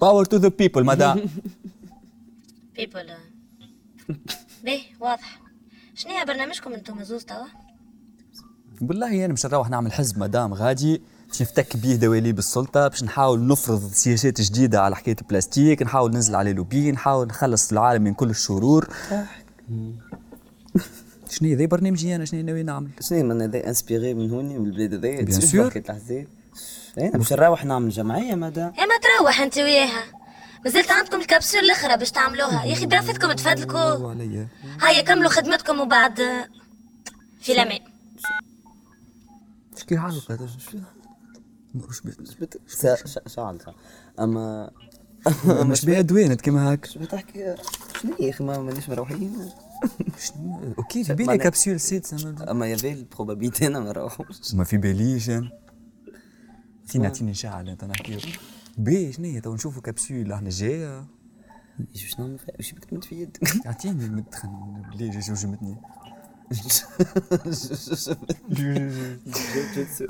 power 0.00 0.24
to 0.24 0.36
the 0.36 0.48
people 0.48 0.84
مدام 0.84 1.26
people 2.76 3.10
باهي 4.64 4.82
واضح. 5.00 5.40
شنو 5.94 6.12
هي 6.12 6.24
برنامجكم 6.24 6.72
أنتم 6.72 7.04
زوز 7.04 7.24
توا؟ 7.24 7.46
بالله 8.80 9.24
أنا 9.24 9.32
مش 9.32 9.46
نروح 9.46 9.70
نعمل 9.70 9.92
حزب 9.92 10.18
مدام 10.18 10.54
غادي 10.54 11.02
باش 11.28 11.42
نفتك 11.42 11.76
بيه 11.76 11.94
دواليب 11.94 12.38
السلطة 12.38 12.88
باش 12.88 13.04
نحاول 13.04 13.46
نفرض 13.46 13.90
سياسات 13.92 14.40
جديدة 14.40 14.82
على 14.82 14.96
حكاية 14.96 15.16
البلاستيك 15.22 15.82
نحاول 15.82 16.12
ننزل 16.12 16.34
على 16.34 16.52
لوبي 16.52 16.92
نحاول 16.92 17.26
نخلص 17.26 17.72
العالم 17.72 18.02
من 18.02 18.14
كل 18.14 18.30
الشرور. 18.30 18.88
شنو 21.34 21.48
ذي 21.54 21.66
برنامجي 21.66 22.14
أنا 22.16 22.24
شنو 22.24 22.42
ناوي 22.42 22.62
نعمل؟ 22.62 22.90
شنو 23.00 23.24
من 23.24 23.42
هذا 23.42 23.66
inspiré 23.68 24.14
من 24.14 24.30
هوني 24.30 24.58
من 24.58 24.66
البلاد 24.66 24.94
هذايا 24.94 25.22
bien 25.22 25.40
sûr. 25.40 25.82
أنا 26.98 27.18
باش 27.18 27.32
نروح 27.32 27.64
نعمل 27.64 27.88
جمعية 27.90 28.34
مدام 28.34 28.72
يا 28.78 28.84
ما 28.86 28.94
تروح 29.18 29.40
أنت 29.40 29.58
وياها. 29.58 30.04
مازلت 30.64 30.90
عندكم 30.90 31.20
الكبسول 31.20 31.60
الأخرى 31.60 31.96
باش 31.96 32.10
تعملوها. 32.10 32.64
يا 32.64 32.72
أخي 32.72 32.86
برافتكم 32.86 33.32
تفادلكوا 33.32 34.14
هيا 34.82 35.02
كملوا 35.02 35.30
خدمتكم 35.30 35.80
وبعد 35.80 36.16
في 37.40 37.52
الامان 37.52 37.80
شكي 39.76 39.98
حلقه 39.98 40.48
مش 42.20 42.36
بي- 42.40 42.46
شعل 43.26 43.58
اما 44.20 44.70
مش 45.48 45.84
بيها 45.84 46.00
دوينت 46.00 46.40
كيما 46.40 46.72
هاك؟ 46.72 46.86
شو 46.86 47.00
بتحكي؟ 47.00 47.54
شنو 48.02 48.12
يا 48.20 48.30
أخي؟ 48.30 48.44
ما 48.44 48.58
مانيش 48.58 48.88
مروحين. 48.88 49.50
أوكي 50.78 51.04
في 51.04 51.14
بالي 51.14 51.38
كابسول 51.38 51.80
سيت 51.80 52.24
اما 52.42 52.66
يا 52.66 52.76
بالي 52.76 52.92
البروبابيتي 52.92 53.66
أنا 53.66 53.80
ما 53.80 53.86
نروحوش 53.86 54.54
ما 54.54 54.64
في 54.64 54.76
باليش 54.76 55.30
انا 55.30 55.50
تينا 56.88 57.08
تيني 57.08 57.30
نشعل 57.30 57.68
انت 57.68 57.84
نحكي 57.84 58.18
بي 58.78 59.12
شنو 59.12 59.26
هي 59.26 59.40
تو 59.40 59.54
نشوفوا 59.54 59.82
كبسول 59.82 60.32
إحنا 60.32 60.50
جاية 60.50 61.04
شو 61.94 62.22
نعمل 62.22 62.38
فيها 62.38 62.54
وش 62.58 62.72
بدك 62.72 62.84
تمد 62.84 63.04
في 63.04 63.22
يدك 63.22 63.66
اعطيني 63.66 64.04
المدخن 64.04 64.82
ليه 64.94 65.10
جي 65.10 65.34
جمتني 65.34 65.76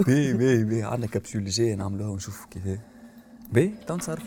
بي 0.07 0.33
بي 0.33 0.65
بي 0.65 0.83
عندنا 0.83 1.07
كبسول 1.07 1.45
جاية 1.45 1.75
نعملوها 1.75 2.11
ونشوفوا 2.11 2.47
كيف 2.51 2.81
بي 3.53 3.75
تو 3.87 3.97
نصرف 3.97 4.23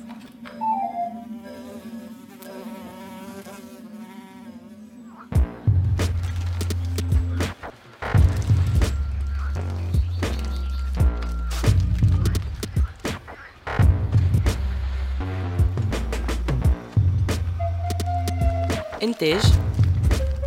إنتاج 19.22 19.52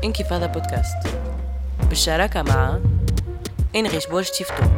انكفاضة 0.04 0.46
بودكاست 0.46 0.96
بالشراكة 1.88 2.42
مع 2.42 2.78
إنغيش 3.76 4.06
بولش 4.06 4.30
تيف 4.30 4.48
توك 4.50 4.70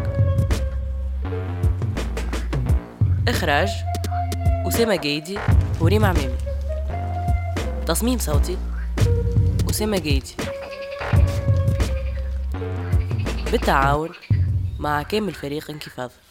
إخراج 3.28 3.68
أسامة 4.68 4.96
جايدي 4.96 5.38
وريم 5.80 6.04
عمامي 6.04 6.36
تصميم 7.86 8.18
صوتي 8.18 8.58
أسامة 9.70 9.98
جايدي 9.98 10.34
بالتعاون 13.52 14.10
مع 14.78 15.02
كامل 15.02 15.32
فريق 15.32 15.70
انكفاضة 15.70 16.21